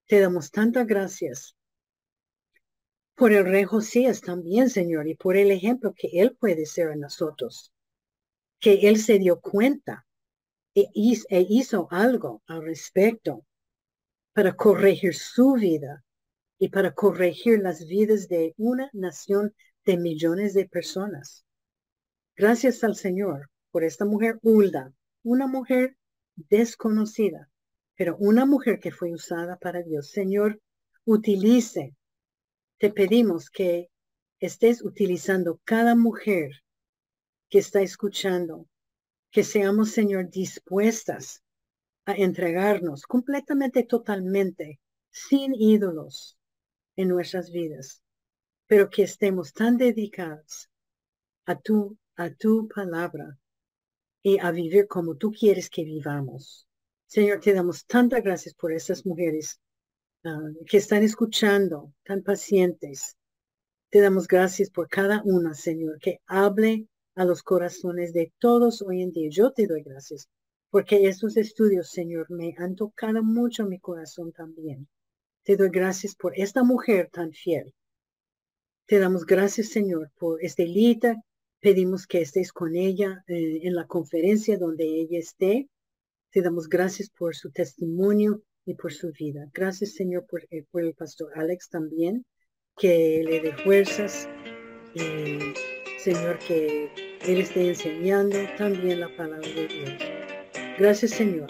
[0.07, 1.57] Te damos tantas gracias
[3.13, 7.01] por el rey Josías también, Señor, y por el ejemplo que él puede ser en
[7.01, 7.73] nosotros,
[8.59, 10.05] que él se dio cuenta
[10.73, 13.45] e, e hizo algo al respecto
[14.33, 16.05] para corregir su vida
[16.57, 19.53] y para corregir las vidas de una nación
[19.83, 21.43] de millones de personas.
[22.35, 24.93] Gracias al Señor por esta mujer Hulda,
[25.23, 25.97] una mujer
[26.35, 27.49] desconocida,
[27.97, 30.11] pero una mujer que fue usada para Dios.
[30.11, 30.61] Señor,
[31.03, 31.95] utilice,
[32.77, 33.89] te pedimos que
[34.39, 36.51] estés utilizando cada mujer
[37.49, 38.67] que está escuchando,
[39.31, 41.43] que seamos, Señor, dispuestas
[42.05, 44.79] a entregarnos completamente, totalmente,
[45.09, 46.37] sin ídolos
[46.95, 48.03] en nuestras vidas,
[48.67, 50.69] pero que estemos tan dedicados
[51.45, 53.39] a tu, a tu palabra
[54.21, 56.66] y a vivir como tú quieres que vivamos.
[57.07, 59.59] Señor, te damos tantas gracias por esas mujeres
[60.25, 63.15] ah, que están escuchando, tan pacientes.
[63.89, 69.01] Te damos gracias por cada una, Señor, que hable a los corazones de todos hoy
[69.01, 69.29] en día.
[69.31, 70.27] Yo te doy gracias
[70.69, 74.89] porque estos estudios, Señor, me han tocado mucho mi corazón también.
[75.43, 77.73] Te doy gracias por esta mujer tan fiel.
[78.85, 81.15] Te damos gracias, Señor, por Estelita.
[81.61, 85.69] Pedimos que estés con ella eh, en la conferencia donde ella esté.
[86.31, 89.49] Te damos gracias por su testimonio y por su vida.
[89.53, 92.25] Gracias, Señor, por, eh, por el pastor Alex también,
[92.77, 94.27] que le dé fuerzas.
[94.93, 95.39] y
[95.99, 96.89] Señor, que
[97.21, 99.91] Él esté enseñando también la palabra de Dios.
[100.77, 101.49] Gracias, Señor.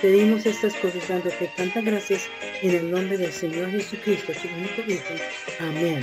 [0.00, 2.22] Pedimos estas cosas dándote tantas gracias
[2.62, 5.14] en el nombre del Señor Jesucristo, su único Hijo.
[5.60, 6.02] Amén.